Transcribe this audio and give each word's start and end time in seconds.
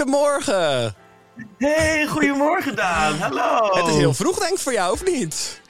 Goedemorgen. 0.00 0.94
Hey, 1.58 2.06
goedemorgen 2.06 2.76
Daan. 2.76 3.18
Hallo. 3.18 3.76
Het 3.76 3.86
is 3.86 3.96
heel 3.96 4.14
vroeg 4.14 4.38
denk 4.38 4.52
ik 4.52 4.58
voor 4.58 4.72
jou, 4.72 4.92
of 4.92 5.04
niet? 5.04 5.60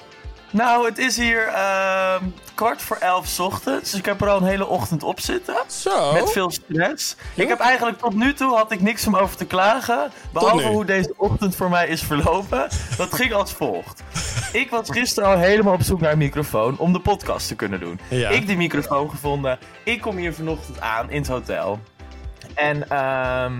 Nou, 0.51 0.87
het 0.87 0.99
is 0.99 1.17
hier 1.17 1.47
ehm, 1.47 2.25
kwart 2.55 2.83
voor 2.83 2.97
elf 2.97 3.27
's 3.27 3.39
ochtends. 3.39 3.91
Dus 3.91 3.99
ik 3.99 4.05
heb 4.07 4.21
er 4.21 4.29
al 4.29 4.37
een 4.37 4.47
hele 4.47 4.67
ochtend 4.67 5.03
op 5.03 5.21
zitten. 5.21 5.55
Zo. 5.67 6.13
Met 6.13 6.31
veel 6.31 6.51
stress. 6.51 7.17
Ik 7.35 7.49
heb 7.49 7.61
eigenlijk 7.61 7.99
tot 7.99 8.15
nu 8.15 8.35
toe 8.35 8.57
had 8.57 8.73
ik 8.73 8.81
niks 8.81 9.07
om 9.07 9.17
over 9.17 9.37
te 9.37 9.45
klagen. 9.45 10.13
Behalve 10.33 10.67
hoe 10.67 10.85
deze 10.85 11.15
ochtend 11.17 11.57
voor 11.57 11.71
mij 11.71 11.89
is 11.89 12.03
verlopen. 12.03 12.69
Dat 12.97 13.15
ging 13.15 13.33
als 13.33 13.53
volgt. 13.53 14.03
Ik 14.53 14.71
was 14.71 14.91
gisteren 14.91 15.29
al 15.29 15.39
helemaal 15.39 15.75
op 15.75 15.83
zoek 15.83 16.01
naar 16.01 16.13
een 16.13 16.19
microfoon 16.19 16.79
om 16.79 16.93
de 16.93 17.01
podcast 17.01 17.49
te 17.49 17.55
kunnen 17.55 17.81
doen. 17.81 18.01
Ja. 18.09 18.29
Ik 18.29 18.47
die 18.47 18.57
microfoon 18.57 19.11
gevonden. 19.11 19.59
Ik 19.85 20.01
kom 20.01 20.17
hier 20.17 20.35
vanochtend 20.35 20.81
aan 20.81 21.11
in 21.11 21.21
het 21.21 21.29
hotel. 21.29 21.81
En 22.55 22.89
ehm 22.89 23.55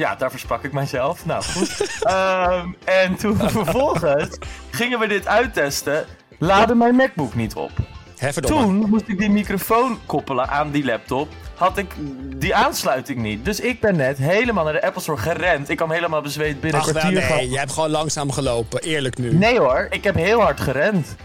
ja, 0.00 0.14
daar 0.14 0.30
versprak 0.30 0.64
ik 0.64 0.72
mijzelf. 0.72 1.26
Nou, 1.26 1.42
goed. 1.42 1.76
Ehm, 2.00 2.68
en 2.84 3.16
toen 3.16 3.36
vervolgens 3.36 4.38
gingen 4.70 4.98
we 4.98 5.06
dit 5.06 5.26
uittesten. 5.26 6.04
Laadde 6.38 6.74
mijn 6.74 6.94
MacBook 6.94 7.34
niet 7.34 7.54
op. 7.54 7.70
Hè, 8.16 8.32
verdomme. 8.32 8.62
Toen 8.64 8.90
moest 8.90 9.08
ik 9.08 9.18
die 9.18 9.30
microfoon 9.30 9.98
koppelen 10.06 10.48
aan 10.48 10.70
die 10.70 10.84
laptop. 10.84 11.28
Had 11.54 11.78
ik 11.78 11.94
die 12.36 12.54
aansluiting 12.54 13.18
niet. 13.18 13.44
Dus 13.44 13.60
ik 13.60 13.80
ben 13.80 13.96
net 13.96 14.18
helemaal 14.18 14.64
naar 14.64 14.72
de 14.72 14.82
Apple 14.82 15.02
Store 15.02 15.18
gerend. 15.18 15.68
Ik 15.68 15.76
kwam 15.76 15.90
helemaal 15.90 16.20
bezweet 16.20 16.60
binnen 16.60 16.80
Ach, 16.80 16.86
een 16.86 16.92
kwartier. 16.94 17.28
nee, 17.28 17.48
jij 17.48 17.58
hebt 17.58 17.72
gewoon 17.72 17.90
langzaam 17.90 18.32
gelopen. 18.32 18.80
Eerlijk 18.82 19.18
nu. 19.18 19.34
Nee 19.34 19.58
hoor, 19.58 19.86
ik 19.90 20.04
heb 20.04 20.14
heel 20.14 20.40
hard 20.40 20.60
gerend. 20.60 21.16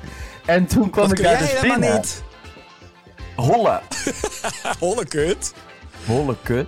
En 0.45 0.65
toen 0.65 0.89
kwam 0.89 1.09
dat 1.09 1.17
ik 1.17 1.23
daar 1.25 1.37
dus 1.37 1.59
binnen. 1.59 1.93
niet. 1.93 2.23
Holle. 3.35 3.81
Holle 4.79 5.05
kut. 5.05 5.53
Holle 6.05 6.35
kut. 6.43 6.67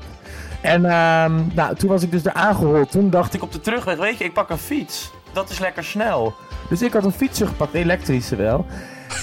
En 0.68 0.86
ehm, 0.86 1.42
nou, 1.54 1.76
toen 1.76 1.90
was 1.90 2.04
ik 2.04 2.12
dus 2.12 2.24
daar 2.24 2.34
aangehold. 2.34 2.92
Toen 2.92 3.10
dacht 3.10 3.34
ik 3.34 3.42
op 3.42 3.52
de 3.52 3.60
terugweg, 3.60 3.98
weet 3.98 4.18
je, 4.18 4.24
ik 4.24 4.34
pak 4.34 4.50
een 4.50 4.58
fiets. 4.58 5.12
Dat 5.34 5.50
is 5.50 5.60
lekker 5.60 5.84
snel. 5.84 6.34
Dus 6.70 6.82
ik 6.82 6.94
had 6.94 7.04
een 7.04 7.12
fietser 7.12 7.48
gepakt, 7.48 7.74
elektrische 7.74 8.36
wel. 8.36 8.66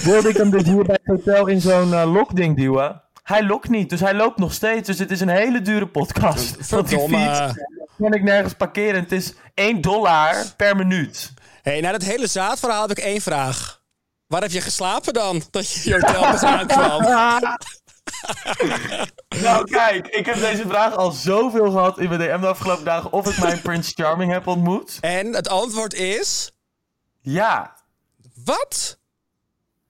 Wilde 0.03 0.29
ik 0.29 0.37
hem 0.37 0.51
dus 0.51 0.63
hier 0.63 0.85
bij 0.85 0.99
het 1.03 1.25
hotel 1.25 1.47
in 1.47 1.61
zo'n 1.61 1.95
eh, 1.95 2.13
lokding 2.13 2.57
duwen. 2.57 3.03
Hij 3.23 3.45
lokt 3.45 3.69
niet, 3.69 3.91
dus 3.91 4.01
hij 4.01 4.15
loopt 4.15 4.39
nog 4.39 4.53
steeds. 4.53 4.87
Dus 4.87 4.99
het 4.99 5.11
is 5.11 5.21
een 5.21 5.29
hele 5.29 5.63
dure 5.63 5.87
podcast. 5.87 6.71
Want 6.71 6.89
die 6.89 6.99
fiets 6.99 7.41
kan 7.99 8.13
ik 8.13 8.23
nergens 8.23 8.55
parkeren. 8.55 9.01
Het 9.01 9.13
is 9.13 9.35
1 9.55 9.81
dollar 9.81 10.35
per 10.57 10.77
minuut. 10.77 11.33
hey, 11.63 11.81
na 11.81 11.93
dat 11.93 12.03
hele 12.03 12.27
zaadverhaal 12.27 12.89
heb 12.89 12.99
ik 12.99 13.05
één 13.05 13.21
vraag. 13.21 13.83
Waar 14.27 14.43
heb 14.43 14.51
je 14.51 14.61
geslapen 14.61 15.13
dan? 15.13 15.43
Dat 15.51 15.71
je 15.71 15.89
je 15.89 15.95
hotel 15.95 16.25
aankwam. 16.51 17.03
Nou 19.43 19.65
kijk, 19.71 20.07
ik 20.07 20.27
heb 20.27 20.35
deze 20.41 20.65
vraag 20.69 20.95
al 20.97 21.11
zoveel 21.11 21.71
gehad 21.71 21.99
in 21.99 22.09
mijn 22.09 22.21
DM 22.21 22.41
de 22.41 22.47
afgelopen 22.47 22.85
dagen. 22.85 23.13
Of 23.13 23.29
ik 23.31 23.39
mijn 23.43 23.61
Prince 23.63 23.93
Charming 23.95 24.33
heb 24.33 24.47
ontmoet. 24.47 24.99
En 25.01 25.35
het 25.35 25.49
antwoord 25.49 25.95
is... 25.95 26.53
Ja, 27.21 27.77
Wat? 28.45 28.99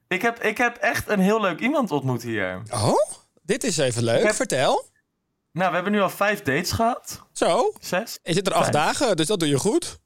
ik 0.09 0.23
heb, 0.23 0.43
ik 0.43 0.59
heb 0.59 0.77
echt 0.77 1.09
een 1.09 1.21
heel 1.21 1.41
leuk 1.41 1.61
iemand 1.61 1.91
ontmoet 1.91 2.23
hier. 2.23 2.63
Oh, 2.71 3.11
dit 3.43 3.65
is 3.65 3.77
even 3.77 4.05
leuk. 4.05 4.23
Heb- 4.23 4.35
Vertel. 4.35 4.85
Nou, 5.53 5.69
we 5.69 5.75
hebben 5.75 5.93
nu 5.93 6.01
al 6.01 6.11
vijf 6.11 6.43
dates 6.43 6.73
gehad. 6.73 7.21
Zo, 7.33 7.73
Zes. 7.81 8.19
je 8.23 8.33
zit 8.33 8.47
er 8.47 8.53
acht 8.55 8.71
Vijf. 8.71 8.75
dagen, 8.85 9.17
dus 9.17 9.27
dat 9.27 9.39
doe 9.39 9.49
je 9.49 9.59
goed. 9.59 9.99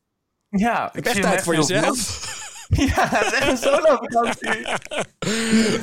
Ja, 0.49 0.87
ik 0.87 0.93
Heb 0.95 1.07
echt 1.07 1.23
tijd 1.23 1.43
voor 1.43 1.55
jezelf. 1.55 1.97
Ja, 2.69 3.09
het 3.09 3.27
is 3.27 3.39
echt 3.39 3.49
een 3.49 3.57
solo-vakantie. 3.57 4.67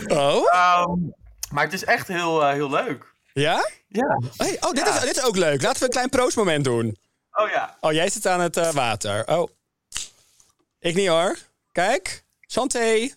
Oh, 0.18 0.54
Ehm, 0.54 1.00
maar 1.56 1.64
het 1.64 1.74
is 1.74 1.84
echt 1.84 2.08
heel, 2.08 2.44
eh, 2.44 2.52
heel 2.52 2.70
leuk. 2.70 3.14
ja? 3.34 3.70
Ja. 3.88 4.20
Hey, 4.38 4.58
oh, 4.60 4.72
dit, 4.72 4.88
is, 4.88 5.00
dit 5.00 5.18
is 5.18 5.24
ook 5.24 5.36
leuk. 5.36 5.62
Laten 5.62 5.80
we 5.80 5.86
een 5.86 5.92
klein 5.92 6.10
proostmoment 6.10 6.64
doen. 6.64 6.98
Oh 7.32 7.50
ja. 7.50 7.78
Oh, 7.80 7.92
jij 7.92 8.10
zit 8.10 8.28
aan 8.28 8.40
het 8.40 8.58
eh, 8.58 8.72
water. 8.72 9.28
Oh. 9.28 9.50
Ik 10.80 10.96
niet 10.96 11.08
hoor. 11.08 11.38
Kijk. 11.72 12.24
Santé. 12.42 13.10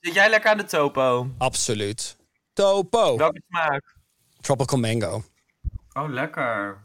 Zit 0.00 0.14
jij 0.14 0.30
lekker 0.30 0.50
aan 0.50 0.56
de 0.56 0.64
topo? 0.64 1.28
Absoluut. 1.38 2.16
Topo. 2.52 3.16
Welke 3.16 3.42
smaak? 3.48 3.96
Tropical 4.40 4.78
mango. 4.78 5.24
Oh, 5.92 6.08
lekker. 6.08 6.84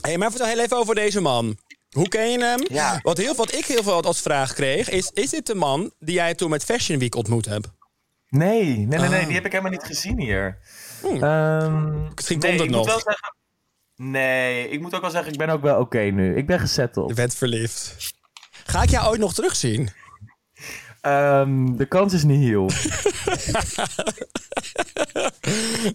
hey, 0.00 0.18
maar 0.18 0.30
vertel 0.30 0.46
heel 0.46 0.58
even 0.58 0.76
over 0.76 0.94
deze 0.94 1.20
man. 1.20 1.58
Hoe 1.90 2.08
ken 2.08 2.30
je 2.30 2.44
hem? 2.44 2.60
Ja. 2.68 3.00
Wat, 3.02 3.16
heel, 3.16 3.34
wat 3.34 3.54
ik 3.54 3.64
heel 3.64 3.82
veel 3.82 4.02
als 4.02 4.20
vraag 4.20 4.52
kreeg, 4.52 4.88
is... 4.90 5.10
Is 5.10 5.30
dit 5.30 5.46
de 5.46 5.54
man 5.54 5.92
die 5.98 6.14
jij 6.14 6.34
toen 6.34 6.50
met 6.50 6.64
Fashion 6.64 6.98
Week 6.98 7.14
ontmoet 7.14 7.46
hebt? 7.46 7.68
Nee, 8.34 8.64
nee, 8.64 8.86
nee, 8.86 9.08
nee. 9.08 9.20
Ah. 9.20 9.26
Die 9.26 9.34
heb 9.34 9.44
ik 9.44 9.50
helemaal 9.52 9.72
niet 9.72 9.84
gezien 9.84 10.18
hier. 10.20 10.58
Hmm. 11.00 11.22
Ehm, 11.22 11.98
Misschien 12.14 12.38
nee, 12.38 12.48
komt 12.48 12.60
het 12.60 12.70
nog. 12.70 12.88
Zeggen, 12.90 13.34
nee, 13.96 14.68
ik 14.68 14.80
moet 14.80 14.94
ook 14.94 15.00
wel 15.00 15.10
zeggen, 15.10 15.32
ik 15.32 15.38
ben 15.38 15.48
ook 15.48 15.62
wel 15.62 15.80
oké 15.80 15.98
nu. 16.00 16.36
Ik 16.36 16.46
ben 16.46 16.56
Je 16.56 16.62
gezetteld. 16.62 17.14
bent 17.14 17.34
verliefd. 17.34 18.12
Ga 18.64 18.82
ik 18.82 18.90
jou 18.90 19.08
ooit 19.08 19.20
nog 19.20 19.34
terugzien? 19.34 19.88
Ehm, 21.00 21.76
de 21.76 21.86
kans 21.86 22.12
is 22.12 22.22
niet 22.24 22.40
heel. 22.40 22.70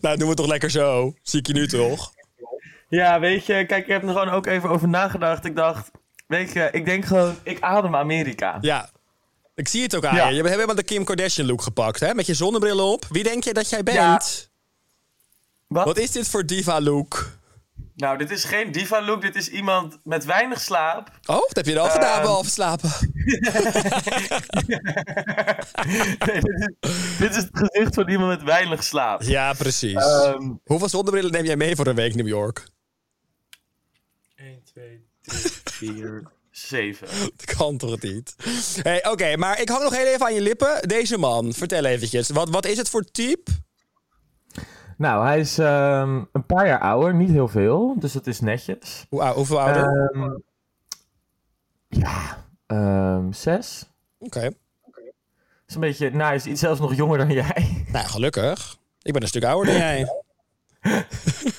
nou, 0.02 0.18
doen 0.18 0.30
we 0.30 0.34
toch 0.36 0.48
lekker 0.48 0.70
zo. 0.70 1.14
Zie 1.24 1.40
ik 1.40 1.48
je 1.48 1.54
nu 1.54 1.68
toch? 1.68 2.14
Ja, 2.90 3.20
weet 3.20 3.46
je, 3.46 3.66
kijk, 3.66 3.84
ik 3.84 3.88
heb 3.92 4.02
er 4.02 4.08
gewoon 4.08 4.30
ook 4.30 4.46
even 4.46 4.70
over 4.70 4.88
nagedacht. 4.88 5.46
Ik 5.46 5.56
dacht, 5.56 5.92
weet 6.28 6.54
je, 6.54 6.70
ik 6.72 6.86
denk 6.86 7.06
gewoon, 7.06 7.36
ik 7.44 7.62
adem 7.62 7.96
Amerika. 7.96 8.58
Ja. 8.62 8.90
Ik 9.60 9.68
zie 9.68 9.82
het 9.84 9.96
ook 9.96 10.06
aan 10.06 10.16
Ja. 10.16 10.24
je. 10.28 10.30
Je 10.30 10.38
hebt 10.38 10.50
helemaal 10.54 10.76
de 10.76 10.84
Kim 10.84 11.04
Kardashian 11.04 11.48
look 11.48 11.62
gepakt, 11.62 12.00
hè? 12.00 12.14
Met 12.14 12.26
je 12.26 12.34
zonnebril 12.34 12.92
op. 12.92 13.06
Wie 13.10 13.24
denk 13.24 13.44
je 13.44 13.54
dat 13.54 13.70
jij 13.70 13.84
bent? 13.84 13.98
Ja. 13.98 14.22
Wat? 15.68 15.86
Wat 15.86 15.98
is 15.98 16.12
dit 16.12 16.28
voor 16.28 16.46
diva 16.46 16.82
look? 16.82 17.38
Nou, 17.96 18.18
dit 18.18 18.32
is 18.32 18.44
geen 18.44 18.72
diva 18.72 19.02
look, 19.06 19.22
dit 19.22 19.36
is 19.36 19.50
iemand 19.50 20.00
met 20.04 20.26
weinig 20.26 20.62
slaap. 20.62 21.10
Oh, 21.26 21.36
dat 21.48 21.56
heb 21.56 21.66
je 21.66 21.80
al 21.80 21.90
gedaan, 21.90 22.14
Ehm. 22.14 22.22
behalve 22.22 22.50
slapen. 22.50 22.90
Nee, 26.26 26.42
dit, 26.42 26.44
is, 26.80 27.18
dit 27.18 27.30
is 27.30 27.36
het 27.36 27.50
gezicht 27.52 27.94
van 27.96 28.10
iemand 28.10 28.30
met 28.30 28.44
weinig 28.44 28.84
slaap. 28.84 29.22
Ja, 29.22 29.54
precies. 29.54 29.96
Ehm, 29.96 30.52
Hoeveel 30.64 30.90
zonnebrillen 30.90 31.32
neem 31.32 31.46
jij 31.46 31.56
mee 31.56 31.76
voor 31.76 31.88
een 31.88 31.96
week 31.96 32.16
New 32.16 32.28
York? 32.28 32.68
1, 34.36 34.64
2, 34.64 35.06
3, 35.22 35.52
4, 35.64 36.24
7. 36.68 37.08
Dat 37.36 37.56
kan 37.56 37.78
toch 37.78 38.02
niet? 38.02 38.36
Hey, 38.82 39.06
Oké, 39.10 39.38
maar 39.38 39.62
ik 39.62 39.70
hang 39.70 39.84
nog 39.84 39.96
heel 39.96 40.06
even 40.06 40.26
aan 40.26 40.34
je 40.34 40.42
lippen. 40.42 40.88
Deze 40.88 41.18
man, 41.18 41.54
vertel 41.54 41.86
eventjes. 41.86 42.30
Wat, 42.30 42.50
wat 42.50 42.66
is 42.66 42.78
het 42.78 42.90
voor 42.90 43.04
type? 43.04 43.52
Nou, 44.98 45.26
hij 45.26 45.40
is 45.40 45.58
ehm, 45.58 46.24
een 46.32 46.46
paar 46.46 46.68
jaar 46.68 46.80
ouder, 46.80 47.14
niet 47.14 47.30
heel 47.30 47.48
veel, 47.48 47.96
dus 48.00 48.12
dat 48.12 48.28
is 48.28 48.40
netjes. 48.40 49.06
Hoe, 49.10 49.26
hoeveel 49.26 49.62
ouder? 49.62 50.10
Ehm, 50.14 50.32
ja, 51.88 52.46
ehm, 52.66 53.32
zes. 53.32 53.90
Oké. 54.18 54.50
Is 55.68 55.76
een 55.76 55.82
beetje, 55.82 56.10
nou, 56.10 56.36
is 56.36 56.46
iets 56.46 56.60
zelfs 56.60 56.80
nog 56.80 56.96
jonger 56.96 57.18
dan 57.18 57.32
jij. 57.32 57.86
Nou, 57.92 58.08
gelukkig. 58.08 58.78
Ik 59.02 59.14
ben 59.14 59.22
een 59.22 59.28
stuk 59.28 59.44
ouder 59.44 59.74
dan 59.74 59.82
jij. 59.82 60.08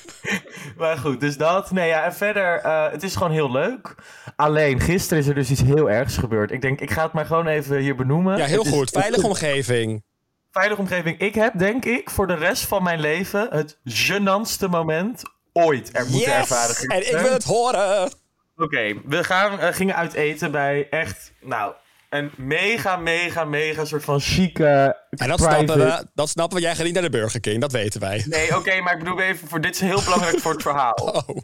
Maar 0.78 0.96
goed, 0.96 1.20
dus 1.20 1.36
dat. 1.36 1.70
Nee, 1.70 1.88
ja, 1.88 2.04
en 2.04 2.14
verder, 2.14 2.58
eh, 2.58 2.90
het 2.90 3.02
is 3.02 3.16
gewoon 3.16 3.32
heel 3.32 3.50
leuk. 3.52 3.94
Alleen, 4.36 4.80
gisteren 4.80 5.18
is 5.22 5.28
er 5.28 5.34
dus 5.34 5.50
iets 5.50 5.62
heel 5.62 5.90
ergs 5.90 6.16
gebeurd. 6.16 6.50
Ik 6.50 6.60
denk, 6.60 6.80
ik 6.80 6.90
ga 6.90 7.02
het 7.02 7.12
maar 7.12 7.26
gewoon 7.26 7.46
even 7.46 7.76
hier 7.78 7.94
benoemen. 7.96 8.36
Ja, 8.36 8.44
heel 8.44 8.58
Het 8.58 8.66
is- 8.66 8.72
goed. 8.72 8.90
Veilige 8.90 9.26
omgeving. 9.26 10.02
Veilige 10.50 10.80
omgeving. 10.80 11.18
Ik 11.18 11.34
heb, 11.34 11.58
denk 11.58 11.84
ik, 11.84 12.10
voor 12.10 12.26
de 12.26 12.34
rest 12.34 12.64
van 12.66 12.82
mijn 12.82 13.00
leven 13.00 13.46
het 13.50 13.78
gênantste 13.88 14.68
moment 14.70 15.22
ooit 15.52 15.96
er 15.96 16.06
moeten 16.10 16.34
ervaren. 16.34 16.76
En 16.88 17.14
ik 17.14 17.16
wil 17.20 17.32
het 17.32 17.44
horen. 17.44 18.10
Oké, 18.56 18.94
we 19.04 19.24
gaan, 19.24 19.58
eh, 19.60 19.72
gingen 19.72 19.96
uit 19.96 20.12
eten 20.12 20.50
bij 20.50 20.86
echt, 20.90 21.32
nou, 21.40 21.72
een 22.10 22.30
mega, 22.36 22.96
mega, 22.96 23.44
mega 23.44 23.84
soort 23.84 24.04
van 24.04 24.20
chique. 24.20 24.64
En 25.10 25.28
dat 25.28 25.36
private- 25.36 25.42
snappen 25.42 25.78
we. 25.78 26.06
Dat 26.14 26.28
snappen 26.28 26.56
we. 26.56 26.62
Jij 26.62 26.74
gaat 26.74 26.84
niet 26.84 26.94
naar 26.94 27.02
de 27.02 27.10
Burger 27.10 27.40
King. 27.40 27.60
Dat 27.60 27.72
weten 27.72 28.00
wij. 28.00 28.24
Nee, 28.28 28.56
oké, 28.56 28.80
maar 28.80 28.92
ik 28.92 28.98
bedoel 28.98 29.20
even, 29.20 29.48
voor 29.48 29.60
dit 29.60 29.74
is 29.74 29.80
heel 29.80 30.02
belangrijk 30.04 30.38
voor 30.38 30.52
het 30.52 30.62
verhaal. 30.62 30.94
Oh. 31.26 31.36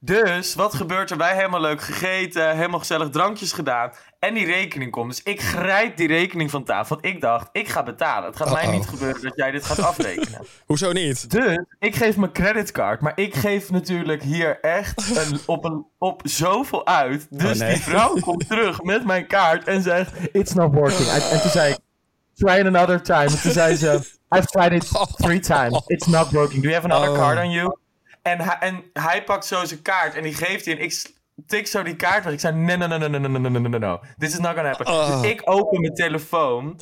Dus, 0.00 0.54
wat 0.54 0.74
gebeurt 0.74 1.10
er? 1.10 1.16
Wij 1.16 1.34
helemaal 1.34 1.60
leuk 1.60 1.82
gegeten, 1.82 2.56
helemaal 2.56 2.78
gezellig 2.78 3.08
drankjes 3.10 3.52
gedaan. 3.52 3.92
En 4.22 4.34
die 4.34 4.46
rekening 4.46 4.90
komt. 4.90 5.10
Dus 5.10 5.22
ik 5.22 5.40
grijp 5.40 5.96
die 5.96 6.06
rekening 6.08 6.50
van 6.50 6.64
tafel. 6.64 6.96
Want 6.96 7.14
ik 7.14 7.20
dacht, 7.20 7.48
ik 7.52 7.68
ga 7.68 7.82
betalen. 7.82 8.28
Het 8.28 8.36
gaat 8.36 8.52
mij 8.52 8.66
niet 8.66 8.86
gebeuren 8.86 9.22
dat 9.22 9.32
jij 9.36 9.50
dit 9.50 9.64
gaat 9.64 9.78
afrekenen. 9.78 10.46
Hoezo 10.66 10.92
niet? 10.92 11.30
Dus, 11.30 11.58
ik 11.78 11.94
geef 11.94 12.16
mijn 12.16 12.32
creditcard. 12.32 13.00
Maar 13.00 13.12
ik 13.14 13.34
geef 13.34 13.70
natuurlijk 13.70 14.22
hier 14.22 14.60
echt 14.60 15.16
een, 15.16 15.38
op, 15.46 15.64
een, 15.64 15.86
op 15.98 16.20
zoveel 16.24 16.86
uit. 16.86 17.26
Dus 17.30 17.60
Oh, 17.60 17.66
nee. 17.66 17.74
die 17.74 17.82
vrouw 17.82 18.20
komt 18.20 18.48
terug 18.48 18.82
met 18.82 19.04
mijn 19.04 19.26
kaart 19.26 19.64
en 19.64 19.82
zegt, 19.82 20.12
it's 20.32 20.52
not 20.52 20.74
working. 20.74 21.08
En, 21.08 21.30
en 21.30 21.40
toen 21.40 21.50
zei 21.50 21.72
ik, 21.72 21.78
try 22.34 22.66
another 22.66 23.02
time. 23.02 23.24
En 23.30 23.40
toen 23.40 23.52
zei 23.52 23.76
ze, 23.76 24.00
I've 24.28 24.46
tried 24.46 24.72
it 24.72 24.90
three 25.16 25.40
times. 25.40 25.82
It's 25.86 26.06
not 26.06 26.30
working. 26.30 26.62
Do 26.62 26.68
you 26.68 26.74
have 26.74 26.92
another 26.92 27.10
Oh. 27.10 27.18
card 27.18 27.38
on 27.38 27.50
you? 27.50 27.76
En 28.22 28.40
hij, 28.40 28.56
en 28.60 28.84
hij 28.92 29.24
pakt 29.24 29.46
zo 29.46 29.64
zijn 29.64 29.82
kaart 29.82 30.14
en 30.14 30.22
die 30.22 30.34
geeft 30.34 30.64
hij. 30.64 30.76
En 30.76 30.82
ik 30.82 31.06
tik 31.46 31.66
zo 31.66 31.82
die 31.82 31.96
kaart 31.96 32.24
weg. 32.24 32.32
Ik 32.32 32.40
zei, 32.40 32.54
no, 32.54 32.76
no, 32.76 32.86
no, 32.86 32.98
no, 32.98 33.08
no, 33.08 33.28
no, 33.28 33.48
no, 33.48 33.78
no. 33.78 34.00
This 34.18 34.32
is 34.32 34.38
not 34.38 34.54
gonna 34.54 34.68
happen. 34.68 34.86
Oh. 34.86 35.22
Dus 35.22 35.30
ik 35.30 35.42
open 35.44 35.80
mijn 35.80 35.94
telefoon. 35.94 36.76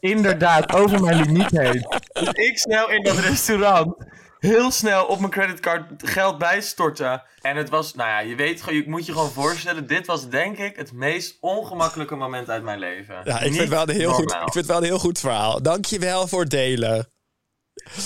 Inderdaad, 0.00 0.72
over 0.72 1.00
mijn 1.00 1.16
limiet 1.16 1.50
heen. 1.50 1.86
Dus 2.12 2.28
ik 2.32 2.58
snel 2.58 2.90
in 2.90 3.02
dat 3.02 3.18
restaurant. 3.18 3.94
Heel 4.38 4.70
snel 4.70 5.04
op 5.04 5.18
mijn 5.18 5.30
creditcard 5.30 5.84
geld 5.96 6.38
bijstorten. 6.38 7.22
En 7.40 7.56
het 7.56 7.68
was, 7.68 7.94
nou 7.94 8.08
ja, 8.08 8.18
je 8.18 8.34
weet 8.34 8.62
gewoon, 8.62 8.78
je 8.78 8.84
moet 8.88 9.06
je 9.06 9.12
gewoon 9.12 9.30
voorstellen. 9.30 9.86
Dit 9.86 10.06
was 10.06 10.28
denk 10.28 10.58
ik 10.58 10.76
het 10.76 10.92
meest 10.92 11.36
ongemakkelijke 11.40 12.16
moment 12.16 12.50
uit 12.50 12.62
mijn 12.62 12.78
leven. 12.78 13.20
Ja, 13.24 13.34
ik 13.34 13.42
vind, 13.42 13.58
Niet 13.58 13.68
wel 13.68 13.82
een 13.82 13.94
heel 13.94 14.12
goed, 14.12 14.32
ik 14.32 14.38
vind 14.38 14.54
het 14.54 14.66
wel 14.66 14.76
een 14.76 14.84
heel 14.84 14.98
goed 14.98 15.18
verhaal. 15.18 15.62
Dankjewel 15.62 16.28
voor 16.28 16.40
het 16.40 16.50
delen. 16.50 17.08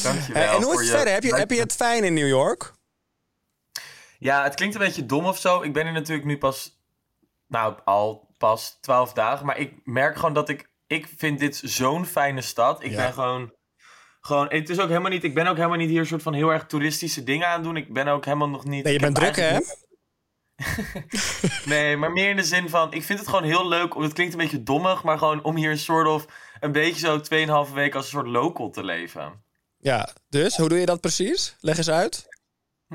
Dankjewel 0.03 0.57
en 0.57 0.63
hoe 0.63 0.73
is 0.73 0.89
het 0.89 0.97
verder? 0.97 1.13
Heb 1.13 1.23
je, 1.23 1.35
heb 1.35 1.51
je 1.51 1.61
het 1.61 1.73
fijn 1.73 2.05
in 2.05 2.15
New 2.15 2.29
York? 2.29 2.74
Ja, 4.25 4.43
het 4.43 4.55
klinkt 4.55 4.75
een 4.75 4.81
beetje 4.81 5.07
dom 5.07 5.25
of 5.27 5.39
zo. 5.39 5.63
Ik 5.63 5.73
ben 5.73 5.85
hier 5.85 5.93
natuurlijk 5.93 6.27
nu 6.27 6.39
pas, 6.39 6.79
nou, 7.47 7.75
al 7.85 8.35
pas 8.39 8.79
twaalf 8.81 9.13
dagen. 9.13 9.47
Maar 9.47 9.59
ik 9.59 9.73
merk 9.85 10.17
gewoon 10.17 10.35
dat 10.35 10.49
ik, 10.49 10.71
ik 10.87 11.09
vind 11.17 11.39
dit 11.39 11.61
zo'n 11.65 12.07
fijne 12.07 12.41
stad. 12.41 12.83
Ik 12.83 12.91
Ja. 12.91 12.97
ben 12.97 13.13
gewoon, 13.13 13.53
gewoon, 14.21 14.47
het 14.49 14.69
is 14.71 14.81
ook 14.81 14.89
helemaal 14.89 15.11
niet, 15.11 15.25
ik 15.25 15.35
ben 15.35 15.47
ook 15.47 15.57
helemaal 15.57 15.79
niet 15.79 15.89
hier 15.89 16.07
soort 16.07 16.23
van 16.23 16.35
heel 16.35 16.53
erg 16.53 16.67
toeristische 16.67 17.23
dingen 17.23 17.49
aan 17.49 17.63
doen. 17.63 17.77
Ik 17.77 17.93
ben 17.93 18.09
ook 18.09 18.25
helemaal 18.25 18.49
nog 18.49 18.65
niet... 18.65 18.85
Nee, 18.85 18.93
je 18.93 18.99
bent 18.99 19.15
druk, 19.15 19.37
hè? 19.37 19.59
Nee, 21.65 21.97
maar 21.97 22.13
meer 22.13 22.31
in 22.31 22.37
de 22.37 22.45
zin 22.45 22.69
van, 22.69 22.93
ik 22.93 23.03
vind 23.03 23.19
het 23.19 23.29
gewoon 23.29 23.45
heel 23.45 23.69
leuk. 23.69 23.95
Het 23.95 24.13
klinkt 24.13 24.33
een 24.33 24.39
beetje 24.41 24.63
dommig, 24.63 25.03
maar 25.03 25.19
gewoon 25.19 25.43
om 25.43 25.57
hier 25.57 25.71
een 25.71 25.79
soort 25.79 26.07
of, 26.07 26.27
een 26.61 26.73
beetje 26.73 27.07
zo 27.07 27.19
2,5 27.69 27.73
weken 27.75 27.97
als 27.97 28.05
een 28.05 28.11
soort 28.19 28.27
local 28.27 28.71
te 28.71 28.85
leven. 28.85 29.45
Ja, 29.79 30.09
dus 30.29 30.57
hoe 30.57 30.69
doe 30.69 30.79
je 30.79 30.87
dat 30.87 31.01
precies? 31.01 31.57
Leg 31.61 31.77
eens 31.77 31.91
uit. 31.91 32.27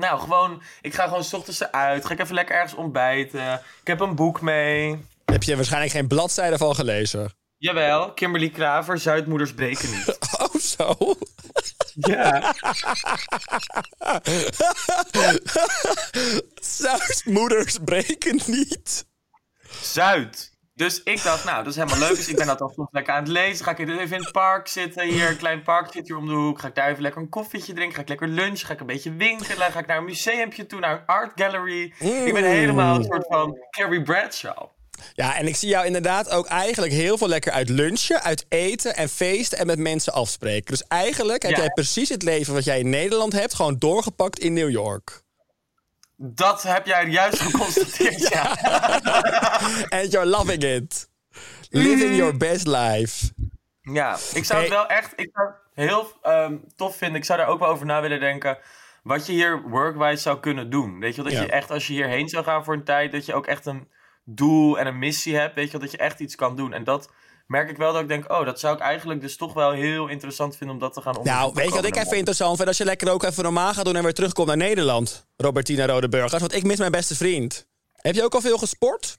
Nou, 0.00 0.20
gewoon, 0.20 0.62
ik 0.80 0.94
ga 0.94 1.04
gewoon 1.04 1.24
's 1.24 1.32
ochtends 1.32 1.60
eruit. 1.60 2.04
Ga 2.04 2.12
ik 2.12 2.18
even 2.20 2.34
lekker 2.34 2.54
ergens 2.54 2.74
ontbijten. 2.74 3.52
Ik 3.52 3.86
heb 3.86 4.00
een 4.00 4.14
boek 4.14 4.40
mee. 4.40 5.04
Heb 5.24 5.42
je 5.42 5.56
waarschijnlijk 5.56 5.92
geen 5.92 6.08
bladzijde 6.08 6.58
van 6.58 6.74
gelezen? 6.74 7.32
Jawel, 7.56 8.12
Kimberly 8.12 8.50
Kraver, 8.50 8.98
Zuidmoeders 8.98 9.54
breken 9.54 9.90
niet. 9.90 10.18
Oh, 10.40 10.54
zo. 10.54 11.16
Ja. 11.94 12.54
Zuidmoeders 16.78 17.78
breken 17.84 18.40
niet. 18.46 19.06
Zuid. 19.82 20.49
Dus 20.80 21.02
ik 21.02 21.22
dacht, 21.22 21.44
nou, 21.44 21.56
dat 21.64 21.66
is 21.72 21.78
helemaal 21.78 22.08
leuk. 22.08 22.16
Dus 22.16 22.28
ik 22.28 22.36
ben 22.36 22.46
dat 22.46 22.58
dan 22.58 22.72
soms 22.74 22.88
lekker 22.92 23.14
aan 23.14 23.22
het 23.22 23.32
lezen. 23.32 23.64
Ga 23.64 23.70
ik 23.70 23.78
even 23.78 24.02
in 24.02 24.12
het 24.12 24.32
park 24.32 24.68
zitten. 24.68 25.08
Hier, 25.08 25.28
een 25.28 25.36
klein 25.36 25.62
park 25.62 25.92
zit 25.92 26.06
hier 26.06 26.16
om 26.16 26.26
de 26.26 26.32
hoek. 26.32 26.60
Ga 26.60 26.68
ik 26.68 26.74
daar 26.74 26.90
even 26.90 27.02
lekker 27.02 27.20
een 27.20 27.28
koffietje 27.28 27.72
drinken. 27.72 27.94
Ga 27.94 28.00
ik 28.02 28.08
lekker 28.08 28.28
lunchen. 28.28 28.66
Ga 28.66 28.72
ik 28.72 28.80
een 28.80 28.86
beetje 28.86 29.14
winkelen. 29.14 29.72
Ga 29.72 29.78
ik 29.78 29.86
naar 29.86 29.96
een 29.98 30.04
museumpje 30.04 30.66
toe, 30.66 30.80
naar 30.80 30.92
een 30.92 31.06
art 31.06 31.32
gallery. 31.34 31.92
Ik 32.24 32.32
ben 32.32 32.44
helemaal 32.44 32.96
een 32.96 33.04
soort 33.04 33.26
van 33.28 33.58
Carrie 33.70 34.02
Bradshaw. 34.02 34.68
Ja, 35.14 35.36
en 35.36 35.46
ik 35.46 35.56
zie 35.56 35.68
jou 35.68 35.86
inderdaad 35.86 36.30
ook 36.30 36.46
eigenlijk 36.46 36.92
heel 36.92 37.18
veel 37.18 37.28
lekker 37.28 37.52
uit 37.52 37.68
lunchen, 37.68 38.22
uit 38.22 38.46
eten 38.48 38.96
en 38.96 39.08
feesten 39.08 39.58
en 39.58 39.66
met 39.66 39.78
mensen 39.78 40.12
afspreken. 40.12 40.66
Dus 40.70 40.84
eigenlijk 40.88 41.42
heb 41.42 41.50
Ja. 41.50 41.58
jij 41.58 41.70
precies 41.70 42.08
het 42.08 42.22
leven 42.22 42.54
wat 42.54 42.64
jij 42.64 42.78
in 42.78 42.90
Nederland 42.90 43.32
hebt, 43.32 43.54
gewoon 43.54 43.76
doorgepakt 43.78 44.38
in 44.38 44.52
New 44.52 44.70
York. 44.70 45.22
Dat 46.22 46.62
heb 46.62 46.86
jij 46.86 47.06
juist 47.06 47.40
geconstateerd, 47.50 48.28
ja. 48.28 48.42
And 50.00 50.12
you're 50.12 50.26
loving 50.26 50.62
it. 50.62 51.08
Living 51.70 52.16
your 52.16 52.36
best 52.36 52.66
life. 52.66 53.32
Ja, 53.82 54.18
ik 54.34 54.44
zou 54.44 54.60
het 54.60 54.68
Hey. 54.68 54.78
wel 54.78 54.86
echt 54.86 55.12
ik 55.16 55.30
zou 55.32 55.50
heel 55.74 56.12
ehm, 56.22 56.56
tof 56.76 56.96
vinden. 56.96 57.16
Ik 57.16 57.24
zou 57.24 57.38
daar 57.38 57.48
ook 57.48 57.58
wel 57.58 57.68
over 57.68 57.86
na 57.86 58.00
willen 58.00 58.20
denken. 58.20 58.58
Wat 59.02 59.26
je 59.26 59.32
hier 59.32 59.62
workwise 59.62 60.22
zou 60.22 60.40
kunnen 60.40 60.70
doen. 60.70 61.00
Weet 61.00 61.14
je 61.14 61.22
wel, 61.22 61.30
dat 61.30 61.40
Ja. 61.40 61.46
je 61.46 61.52
echt 61.52 61.70
als 61.70 61.86
je 61.86 61.92
hierheen 61.92 62.28
zou 62.28 62.44
gaan 62.44 62.64
voor 62.64 62.74
een 62.74 62.84
tijd, 62.84 63.12
dat 63.12 63.26
je 63.26 63.34
ook 63.34 63.46
echt 63.46 63.66
een 63.66 63.88
doel 64.24 64.78
en 64.78 64.86
een 64.86 64.98
missie 64.98 65.36
hebt. 65.36 65.54
Weet 65.54 65.64
je 65.66 65.70
wel, 65.72 65.80
dat 65.80 65.90
je 65.90 65.96
echt 65.96 66.20
iets 66.20 66.34
kan 66.34 66.56
doen. 66.56 66.72
En 66.72 66.84
dat 66.84 67.10
merk 67.50 67.70
ik 67.70 67.76
wel 67.76 67.92
dat 67.92 68.02
ik 68.02 68.08
denk, 68.08 68.30
oh, 68.32 68.44
dat 68.44 68.60
zou 68.60 68.74
ik 68.74 68.80
eigenlijk 68.80 69.20
dus 69.20 69.36
toch 69.36 69.52
wel 69.52 69.70
heel 69.70 70.08
interessant 70.08 70.56
vinden 70.56 70.76
om 70.76 70.82
dat 70.82 70.92
te 70.92 71.00
gaan 71.00 71.16
onderzoeken. 71.16 71.52
Nou, 71.52 71.64
weet 71.64 71.74
je 71.74 71.80
wat 71.80 71.96
ik 71.96 72.04
even 72.04 72.16
interessant 72.16 72.56
vind? 72.56 72.68
Als 72.68 72.76
je 72.78 72.84
lekker 72.84 73.10
ook 73.10 73.22
even 73.22 73.42
normaal 73.42 73.74
gaat 73.74 73.84
doen 73.84 73.96
en 73.96 74.02
weer 74.02 74.14
terugkomt 74.14 74.46
naar 74.48 74.56
Nederland. 74.56 75.26
Robertina 75.36 75.86
Rodeburgers, 75.86 76.40
want 76.40 76.54
ik 76.54 76.64
mis 76.64 76.78
mijn 76.78 76.90
beste 76.90 77.16
vriend. 77.16 77.66
Heb 77.94 78.14
je 78.14 78.24
ook 78.24 78.34
al 78.34 78.40
veel 78.40 78.58
gesport? 78.58 79.16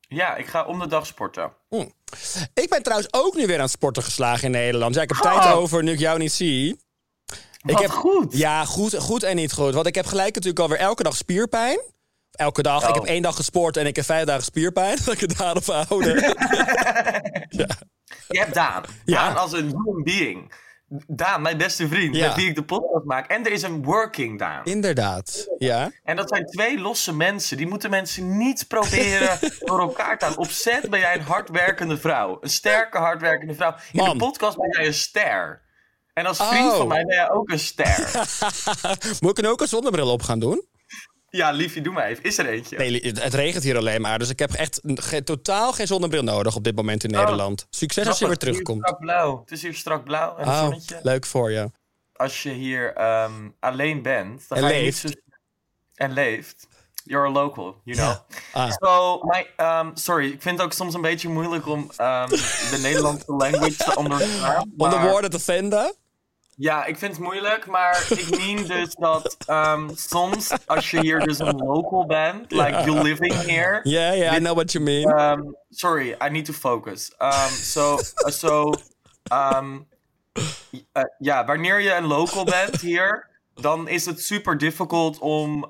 Ja, 0.00 0.36
ik 0.36 0.46
ga 0.46 0.64
om 0.64 0.78
de 0.78 0.86
dag 0.86 1.06
sporten. 1.06 1.52
Ik 2.54 2.68
ben 2.68 2.82
trouwens 2.82 3.12
ook 3.12 3.34
nu 3.34 3.46
weer 3.46 3.56
aan 3.56 3.62
het 3.62 3.70
sporten 3.70 4.02
geslagen 4.02 4.44
in 4.44 4.50
Nederland. 4.50 4.94
Ja, 4.94 5.02
ik 5.02 5.08
heb 5.08 5.24
Oh. 5.24 5.40
tijd 5.42 5.54
over 5.54 5.82
nu 5.82 5.92
ik 5.92 5.98
jou 5.98 6.18
niet 6.18 6.32
zie. 6.32 6.80
Wat 7.62 7.80
heb, 7.80 7.90
goed. 7.90 8.36
Ja, 8.36 8.64
goed, 8.64 8.94
goed 8.98 9.22
en 9.22 9.36
niet 9.36 9.52
goed. 9.52 9.74
Want 9.74 9.86
ik 9.86 9.94
heb 9.94 10.06
gelijk 10.06 10.34
natuurlijk 10.34 10.58
alweer 10.62 10.78
elke 10.78 11.02
dag 11.02 11.16
spierpijn. 11.16 11.80
Elke 12.38 12.62
dag. 12.62 12.82
Ik 12.82 12.88
Oh. 12.88 12.94
heb 12.94 13.04
één 13.04 13.22
dag 13.22 13.36
gesport 13.36 13.76
en 13.76 13.86
ik 13.86 13.96
heb 13.96 14.04
vijf 14.04 14.24
dagen 14.24 14.42
spierpijn. 14.44 14.96
Dat 15.04 15.14
ik 15.14 15.20
het 15.20 15.38
daarop 15.38 15.64
houden. 15.64 16.14
Je 18.28 18.38
hebt 18.38 18.54
Daan. 18.54 18.84
Ja. 19.04 19.26
Daan 19.26 19.36
als 19.36 19.52
een 19.52 19.66
human 19.66 20.02
being. 20.02 20.52
Daan, 21.06 21.42
mijn 21.42 21.58
beste 21.58 21.88
vriend, 21.88 22.16
Ja. 22.16 22.26
met 22.26 22.36
wie 22.36 22.48
ik 22.48 22.54
de 22.54 22.64
podcast 22.64 23.04
maak. 23.04 23.30
En 23.30 23.44
er 23.46 23.52
is 23.52 23.62
een 23.62 23.84
working 23.84 24.38
Daan. 24.38 24.64
Inderdaad. 24.64 25.46
Ja. 25.58 25.90
En 26.04 26.16
dat 26.16 26.28
zijn 26.28 26.46
twee 26.46 26.78
losse 26.80 27.14
mensen. 27.14 27.56
Die 27.56 27.66
moeten 27.66 27.90
mensen 27.90 28.36
niet 28.38 28.64
proberen 28.68 29.38
door 29.60 29.80
elkaar 29.80 30.18
te 30.18 30.24
halen. 30.24 30.40
Op 30.40 30.50
set 30.50 30.90
ben 30.90 31.00
jij 31.00 31.14
een 31.14 31.20
hardwerkende 31.20 31.98
vrouw. 31.98 32.38
Een 32.40 32.50
sterke, 32.50 32.98
hardwerkende 32.98 33.54
vrouw. 33.54 33.74
In 33.92 34.02
Man. 34.04 34.10
de 34.18 34.24
podcast 34.24 34.56
ben 34.56 34.70
jij 34.70 34.86
een 34.86 34.94
ster. 34.94 35.62
En 36.12 36.26
als 36.26 36.36
vriend 36.48 36.70
Oh. 36.70 36.76
van 36.76 36.88
mij 36.88 37.04
ben 37.04 37.14
jij 37.16 37.30
ook 37.30 37.50
een 37.50 37.58
ster. 37.58 38.26
Moet 39.20 39.38
ik 39.38 39.44
nu 39.44 39.50
ook 39.50 39.60
een 39.60 39.68
zonnebril 39.68 40.10
op 40.10 40.22
gaan 40.22 40.38
doen? 40.38 40.64
Ja, 41.30 41.50
liefie, 41.50 41.82
doe 41.82 41.92
maar 41.92 42.06
even. 42.06 42.24
Is 42.24 42.38
er 42.38 42.46
eentje? 42.46 42.76
Nee, 42.78 43.00
het 43.20 43.34
regent 43.34 43.64
hier 43.64 43.76
alleen 43.76 44.00
maar. 44.00 44.18
Dus 44.18 44.28
ik 44.30 44.38
heb 44.38 44.52
echt 44.52 44.80
ge- 44.84 45.22
totaal 45.22 45.72
geen 45.72 45.86
zonnebril 45.86 46.22
nodig 46.22 46.56
op 46.56 46.64
dit 46.64 46.76
moment 46.76 47.04
in 47.04 47.10
Nederland. 47.10 47.66
Succes 47.70 48.06
als 48.06 48.18
je 48.18 48.26
weer 48.26 48.36
terugkomt. 48.36 48.86
Het 48.88 48.92
is 48.92 49.02
hier 49.02 49.02
strak 49.02 49.24
blauw. 49.24 49.40
Het 49.40 49.50
is 49.50 49.62
hier 49.62 49.74
strak 49.74 50.04
blauw. 50.04 50.36
En 50.36 50.48
Oh, 50.48 50.58
zonnetje. 50.58 51.00
leuk 51.02 51.26
voor 51.26 51.50
je. 51.50 51.70
Als 52.12 52.42
je 52.42 52.50
hier 52.50 52.92
ehm, 52.94 53.32
alleen 53.60 54.02
bent. 54.02 54.48
Dan 54.48 54.58
En 54.58 54.64
ga 54.64 54.70
je 54.70 54.82
leeft. 54.82 55.16
En 55.94 56.12
leeft. 56.12 56.66
You're 57.04 57.26
a 57.28 57.30
local, 57.30 57.80
you 57.84 57.96
know. 57.96 58.14
Ah. 58.52 58.70
So, 58.80 59.20
my, 59.22 59.46
um, 59.64 59.90
sorry, 59.96 60.26
ik 60.32 60.42
vind 60.42 60.56
het 60.56 60.66
ook 60.66 60.72
soms 60.72 60.94
een 60.94 61.00
beetje 61.00 61.28
moeilijk 61.28 61.66
om 61.66 61.78
um, 61.78 61.88
de 62.28 62.78
Nederlandse 62.82 63.32
language 63.32 63.76
te 63.76 63.96
onderstaan. 63.96 64.72
Om 64.76 64.90
de 64.90 64.98
woorden 64.98 65.30
te 65.30 65.38
vinden. 65.38 65.94
Ja, 66.60 66.84
ik 66.84 66.98
vind 66.98 67.12
het 67.12 67.24
moeilijk, 67.24 67.66
maar 67.66 68.06
ik 68.08 68.30
meen 68.38 68.66
dus 68.66 68.94
dat 68.94 69.36
um, 69.46 69.90
soms 69.94 70.50
als 70.66 70.90
je 70.90 71.00
hier 71.00 71.20
dus 71.20 71.38
een 71.38 71.56
local 71.56 72.06
bent, 72.06 72.50
like 72.52 72.82
you're 72.84 73.02
living 73.02 73.34
here. 73.34 73.80
Yeah, 73.82 74.16
yeah, 74.16 74.36
I 74.36 74.38
know 74.38 74.54
what 74.54 74.72
you 74.72 74.84
mean. 74.84 75.20
Um, 75.20 75.56
sorry, 75.70 76.16
I 76.26 76.28
need 76.28 76.44
to 76.44 76.52
focus. 76.52 77.12
Um, 77.18 77.50
so, 77.50 77.94
uh, 77.94 78.30
so, 78.30 78.72
um, 79.32 79.88
uh, 80.72 81.02
ja, 81.18 81.44
wanneer 81.44 81.80
je 81.80 81.92
een 81.92 82.06
local 82.06 82.44
bent 82.44 82.80
hier, 82.80 83.28
dan 83.54 83.88
is 83.88 84.06
het 84.06 84.22
super 84.22 84.58
difficult 84.58 85.18
om, 85.18 85.66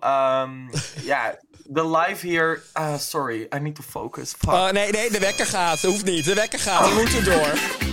ja, 1.02 1.38
de 1.64 1.88
live 1.88 2.26
hier... 2.26 2.62
Ah, 2.72 2.98
sorry, 2.98 3.46
I 3.56 3.58
need 3.58 3.74
to 3.74 3.82
focus. 3.82 4.34
Fuck. 4.38 4.50
Oh, 4.50 4.70
nee, 4.70 4.90
nee, 4.90 5.10
de 5.10 5.18
wekker 5.18 5.46
gaat. 5.46 5.82
Hoeft 5.82 6.04
niet. 6.04 6.24
De 6.24 6.34
wekker 6.34 6.58
gaat. 6.58 6.88
We 6.88 6.94
moeten 6.94 7.24
door. 7.24 7.87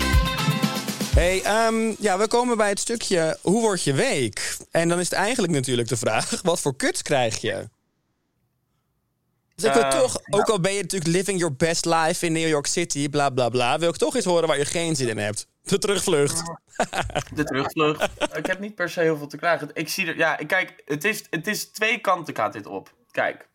Hey, 1.16 1.42
ehm, 1.44 1.94
ja, 2.00 2.18
we 2.18 2.28
komen 2.28 2.58
bij 2.58 2.70
het 2.70 2.80
stukje 2.80 3.38
hoe 3.42 3.62
wordt 3.62 3.84
je 3.84 3.94
week? 3.94 4.58
En 4.72 4.90
dan 4.90 5.00
is 5.00 5.10
het 5.10 5.20
eigenlijk 5.20 5.54
natuurlijk 5.54 5.88
de 5.88 5.98
vraag, 5.98 6.40
wat 6.44 6.62
voor 6.62 6.76
kuts 6.76 7.02
krijg 7.02 7.42
je? 7.42 7.70
Dus 9.56 9.66
ik 9.66 9.74
wil 9.74 9.90
toch, 9.90 10.18
ook 10.30 10.50
al 10.50 10.60
ben 10.60 10.74
je 10.74 10.82
natuurlijk 10.82 11.12
living 11.12 11.40
your 11.40 11.56
best 11.56 11.86
life 11.86 12.26
in 12.26 12.32
New 12.34 12.48
York 12.48 12.68
City, 12.68 13.10
bla 13.10 13.30
bla 13.30 13.50
bla, 13.50 13.80
wil 13.80 13.90
ik 13.90 13.96
toch 13.96 14.16
eens 14.16 14.26
horen 14.26 14.48
waar 14.48 14.58
je 14.58 14.66
geen 14.66 14.96
zin 14.96 15.08
in 15.08 15.18
hebt. 15.18 15.48
De 15.64 15.78
terugvlucht. 15.78 16.42
De 17.34 17.44
terugvlucht. 17.44 18.10
ik 18.34 18.46
heb 18.46 18.60
niet 18.60 18.76
per 18.76 18.90
se 18.90 19.02
heel 19.02 19.18
veel 19.18 19.28
te 19.28 19.38
klagen. 19.38 19.70
Ik 19.74 19.90
zie 19.90 20.08
er... 20.08 20.18
Ja, 20.18 20.36
kijk, 20.36 20.74
het 20.86 21.04
is, 21.04 21.24
het 21.30 21.48
is 21.48 21.66
twee 21.66 21.98
kanten 22.00 22.36
gaat 22.36 22.54
dit 22.54 22.66
op. 22.66 22.94
Kijk, 23.12 23.48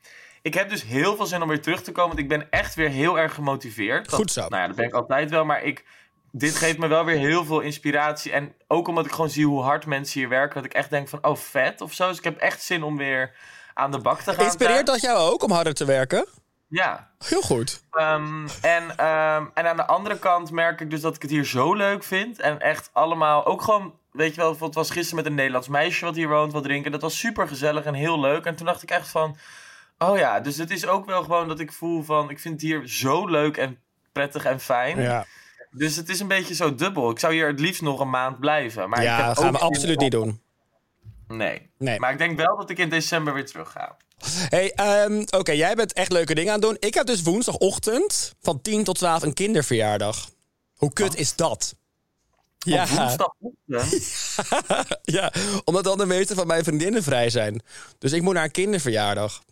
ik 0.43 0.55
heb 0.55 0.69
dus 0.69 0.83
heel 0.83 1.17
veel 1.17 1.27
zin 1.27 1.43
om 1.43 1.49
weer 1.49 1.63
terug 1.63 1.83
te 1.83 1.93
komen. 1.93 2.09
Want 2.17 2.21
ik 2.21 2.29
ben 2.39 2.51
echt 2.51 2.75
weer 2.75 2.89
heel 2.89 3.19
erg 3.19 3.35
gemotiveerd. 3.35 4.05
Dat- 4.05 4.15
Goed 4.15 4.33
zo. 4.33 4.41
Nou 4.41 4.63
ja, 4.63 4.67
dat 4.67 4.77
ben 4.77 4.85
ik 4.87 4.95
altijd 4.95 5.31
wel. 5.31 5.45
Maar 5.45 5.63
ik, 5.63 5.85
dit 6.33 6.57
geeft 6.57 6.79
me 6.79 6.87
wel 6.87 7.05
weer 7.05 7.19
heel 7.19 7.45
veel 7.45 7.61
inspiratie. 7.61 8.33
En 8.33 8.55
ook 8.67 8.89
omdat 8.89 9.07
ik 9.07 9.13
gewoon 9.13 9.31
zie 9.31 9.47
hoe 9.47 9.63
hard 9.63 9.87
mensen 9.87 10.21
hier 10.21 10.29
werken. 10.29 10.55
Dat 10.55 10.65
ik 10.65 10.73
echt 10.73 10.91
denk 10.91 11.09
van, 11.09 11.25
oh 11.25 11.37
vet 11.37 11.81
of 11.81 11.93
zo. 11.93 12.09
Dus 12.09 12.19
ik 12.19 12.25
heb 12.25 12.39
echt 12.39 12.63
zin 12.63 12.83
om 12.83 12.97
weer 12.97 13.35
aan 13.75 13.91
de 13.91 13.99
bak 13.99 14.21
te 14.21 14.33
gaan. 14.33 14.45
Inspireert 14.45 14.87
dat 14.87 15.01
jou 15.01 15.33
ook 15.33 15.43
om 15.43 15.51
harder 15.51 15.75
te 15.75 15.85
werken? 15.85 16.27
Ja. 16.69 17.11
Heel 17.19 17.43
goed. 17.43 17.83
Ehm, 17.91 18.49
en, 18.61 18.97
ehm, 18.97 19.45
en 19.55 19.67
aan 19.67 19.77
de 19.77 19.87
andere 19.87 20.19
kant 20.19 20.51
merk 20.51 20.81
ik 20.81 20.91
dus 20.91 21.01
dat 21.01 21.15
ik 21.15 21.23
het 21.23 21.31
hier 21.31 21.45
zo 21.45 21.75
leuk 21.75 22.05
vind. 22.05 22.41
En 22.41 22.61
echt 22.61 22.91
allemaal, 22.93 23.47
ook 23.47 23.63
gewoon, 23.63 23.95
weet 24.13 24.35
je 24.35 24.41
wel, 24.41 24.51
bijvoorbeeld 24.51 24.87
was 24.87 24.91
gisteren 24.91 25.17
met 25.17 25.27
een 25.27 25.35
Nederlands 25.35 25.69
meisje 25.69 26.05
wat 26.05 26.15
hier 26.15 26.29
woont, 26.29 26.53
wat 26.53 26.63
drinken. 26.63 26.93
Dat 26.93 27.03
was 27.03 27.19
super 27.19 27.49
gezellig 27.49 27.85
en 27.85 27.95
heel 27.95 28.21
leuk. 28.21 28.45
En 28.45 28.57
toen 28.57 28.67
dacht 28.67 28.83
ik 28.83 28.91
echt 28.91 29.09
van, 29.09 29.37
oh 29.99 30.19
ja, 30.19 30.41
dus 30.41 30.57
het 30.57 30.71
is 30.71 30.87
ook 30.87 31.07
wel 31.07 31.23
gewoon 31.23 31.49
dat 31.49 31.61
ik 31.61 31.73
voel 31.73 32.03
van, 32.03 32.31
ik 32.31 32.39
vind 32.39 32.55
het 32.55 32.63
hier 32.63 32.89
zo 32.89 33.27
leuk 33.27 33.57
en 33.57 33.79
prettig 34.13 34.45
en 34.45 34.61
fijn. 34.61 35.03
Ja, 35.03 35.27
Dus 35.71 35.97
het 35.97 36.09
is 36.09 36.21
een 36.21 36.29
beetje 36.29 36.55
zo 36.55 36.75
dubbel. 36.75 37.11
Ik 37.11 37.19
zou 37.19 37.33
hier 37.33 37.47
het 37.47 37.61
liefst 37.61 37.83
nog 37.83 38.01
een 38.01 38.11
maand 38.11 38.41
blijven. 38.41 38.89
Maar 38.89 38.99
ik 38.99 39.05
ja 39.05 39.27
dat 39.27 39.39
gaan 39.39 39.53
we 39.53 39.59
absoluut 39.59 40.01
niet 40.01 40.11
doen. 40.11 40.41
Nee. 41.29 41.71
Nee. 41.79 41.99
Maar 41.99 42.13
ik 42.13 42.19
denk 42.19 42.37
wel 42.37 42.57
dat 42.57 42.71
ik 42.71 42.79
in 42.79 42.89
december 42.89 43.35
weer 43.35 43.47
terug 43.47 43.73
ga. 43.73 43.97
Hey, 44.49 44.73
ehm, 44.73 45.25
oké, 45.31 45.53
jij 45.53 45.75
bent 45.75 45.93
echt 45.93 46.13
leuke 46.13 46.35
dingen 46.35 46.53
aan 46.53 46.61
het 46.61 46.69
doen. 46.69 46.77
Ik 46.81 46.95
heb 46.95 47.07
dus 47.07 47.23
woensdagochtend 47.23 48.35
van 48.41 48.61
10 48.61 48.85
tot 48.85 48.99
12 48.99 49.23
een 49.23 49.35
kinderverjaardag. 49.35 50.31
Hoe 50.75 50.93
kut 50.93 51.17
is 51.17 51.37
dat? 51.37 51.75
Ja, 52.59 52.87
woensdagochtend. 52.87 54.27
ja, 55.17 55.33
omdat 55.65 55.85
dan 55.85 55.99
de 55.99 56.07
meeste 56.07 56.35
van 56.35 56.47
mijn 56.47 56.65
vriendinnen 56.65 57.03
vrij 57.03 57.31
zijn. 57.31 57.63
Dus 57.99 58.13
ik 58.13 58.23
moet 58.23 58.35
naar 58.35 58.45
een 58.45 58.51
kinderverjaardag. 58.51 59.43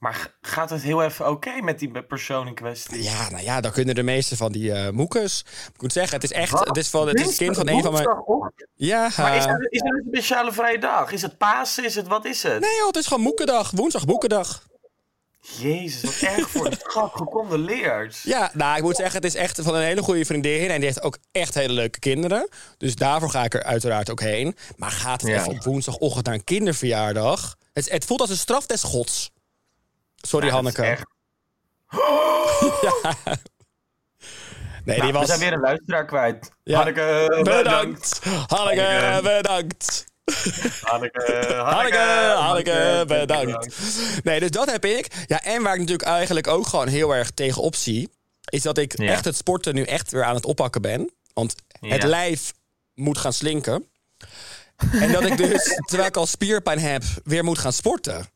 Maar 0.00 0.34
gaat 0.40 0.70
het 0.70 0.82
heel 0.82 1.02
even 1.02 1.30
oké 1.30 1.60
met 1.62 1.78
die 1.78 2.02
persoon 2.02 2.46
in 2.46 2.54
kwestie? 2.54 3.02
Ja, 3.02 3.30
nou 3.30 3.42
ja, 3.42 3.60
dan 3.60 3.72
kunnen 3.72 3.94
de 3.94 4.02
meeste 4.02 4.36
van 4.36 4.52
die 4.52 4.72
eh 4.72 4.90
moekes. 4.90 5.44
Ik 5.74 5.82
moet 5.82 5.92
zeggen, 5.92 6.14
het 6.14 6.24
is 6.24 6.32
echt. 6.32 6.50
Wat? 6.50 6.66
Het 6.68 6.76
is, 6.76 6.88
van, 6.88 7.08
het 7.08 7.20
is 7.20 7.26
het 7.26 7.36
kind 7.36 7.56
van 7.56 7.68
een 7.68 7.82
van 7.82 7.92
mijn. 7.92 8.04
Woensdagochtend? 8.04 8.68
Ja. 8.74 9.10
Maar 9.16 9.36
is 9.36 9.44
er, 9.44 9.66
is 9.70 9.80
er 9.80 9.86
een 9.94 10.04
speciale 10.08 10.52
vrije 10.52 10.78
dag? 10.78 11.12
Is 11.12 11.22
het 11.22 11.38
Pasen? 11.38 11.84
Is 11.84 11.94
het, 11.94 12.06
wat 12.06 12.24
is 12.24 12.42
het? 12.42 12.60
Nee, 12.60 12.76
joh, 12.76 12.86
het 12.86 12.96
is 12.96 13.06
gewoon 13.06 13.22
moekendag. 13.22 13.70
Woensdag 13.70 14.06
moekendag. 14.06 14.68
Jezus, 15.40 16.02
wat 16.20 16.30
erg 16.30 16.50
voor 16.50 16.70
de 16.70 16.76
schat, 16.88 17.12
gecondoleerd. 17.22 18.20
Ja, 18.24 18.50
nou, 18.54 18.76
ik 18.76 18.82
moet 18.82 18.96
zeggen, 18.96 19.14
het 19.16 19.24
is 19.24 19.34
echt 19.34 19.60
van 19.62 19.74
een 19.74 19.82
hele 19.82 20.02
goede 20.02 20.24
vriendin. 20.24 20.68
En 20.70 20.76
die 20.76 20.84
heeft 20.84 21.02
ook 21.02 21.18
echt 21.32 21.54
hele 21.54 21.72
leuke 21.72 21.98
kinderen. 21.98 22.48
Dus 22.78 22.94
daarvoor 22.94 23.30
ga 23.30 23.44
ik 23.44 23.54
er 23.54 23.62
uiteraard 23.62 24.10
ook 24.10 24.20
heen. 24.20 24.56
Maar 24.76 24.90
gaat 24.90 25.20
het 25.20 25.30
Ja. 25.30 25.36
even 25.40 25.52
op 25.52 25.62
woensdagochtend 25.64 26.26
naar 26.26 26.34
een 26.34 26.44
kinderverjaardag? 26.44 27.56
Het, 27.72 27.90
het 27.90 28.04
voelt 28.04 28.20
als 28.20 28.30
een 28.30 28.36
straf 28.36 28.66
des 28.66 28.82
gods. 28.82 29.30
Sorry, 30.20 30.46
Ja, 30.46 30.52
Hanneke. 30.52 30.82
echt- 30.82 31.06
Nee, 34.84 34.96
Nou, 34.98 35.10
die 35.10 35.12
was... 35.12 35.20
We 35.22 35.26
zijn 35.26 35.38
weer 35.40 35.52
een 35.52 35.60
luisteraar 35.60 36.04
kwijt. 36.04 36.50
Ja. 36.62 36.76
Hanneke, 36.76 37.24
bedankt. 37.44 38.20
Bedankt. 38.20 38.20
Hanneke, 38.46 39.20
bedankt. 39.22 40.04
Hanneke, 40.90 41.54
Hanneke, 41.56 41.96
Hanneke, 41.96 42.32
Hanneke, 42.36 43.04
bedankt. 43.06 43.78
Nee, 44.24 44.40
dus 44.40 44.50
dat 44.50 44.70
heb 44.70 44.84
ik. 44.84 45.24
Ja, 45.26 45.42
en 45.42 45.62
waar 45.62 45.72
ik 45.74 45.78
natuurlijk 45.80 46.08
eigenlijk 46.08 46.46
ook 46.46 46.66
gewoon 46.66 46.88
heel 46.88 47.14
erg 47.14 47.30
tegenop 47.30 47.74
zie... 47.74 48.08
is 48.44 48.62
dat 48.62 48.78
ik 48.78 48.98
Ja. 48.98 49.10
echt 49.10 49.24
het 49.24 49.36
sporten 49.36 49.74
nu 49.74 49.82
echt 49.82 50.10
weer 50.10 50.24
aan 50.24 50.34
het 50.34 50.44
oppakken 50.44 50.82
ben. 50.82 51.10
Want 51.32 51.54
het 51.80 52.02
Ja. 52.02 52.08
lijf 52.08 52.52
moet 52.94 53.18
gaan 53.18 53.32
slinken. 53.32 53.88
En 54.92 55.12
dat 55.12 55.24
ik 55.24 55.36
dus, 55.36 55.62
terwijl 55.88 56.08
ik 56.08 56.16
al 56.16 56.26
spierpijn 56.26 56.78
heb, 56.78 57.02
weer 57.24 57.44
moet 57.44 57.58
gaan 57.58 57.72
sporten. 57.72 58.26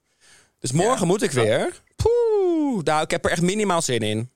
Dus 0.64 0.72
morgen 0.72 1.06
moet 1.06 1.22
ik 1.22 1.30
weer. 1.30 1.82
Poeh, 1.96 2.82
nou, 2.82 3.02
ik 3.02 3.10
heb 3.10 3.24
er 3.24 3.30
echt 3.30 3.42
minimaal 3.42 3.82
zin 3.82 4.00
in. 4.00 4.30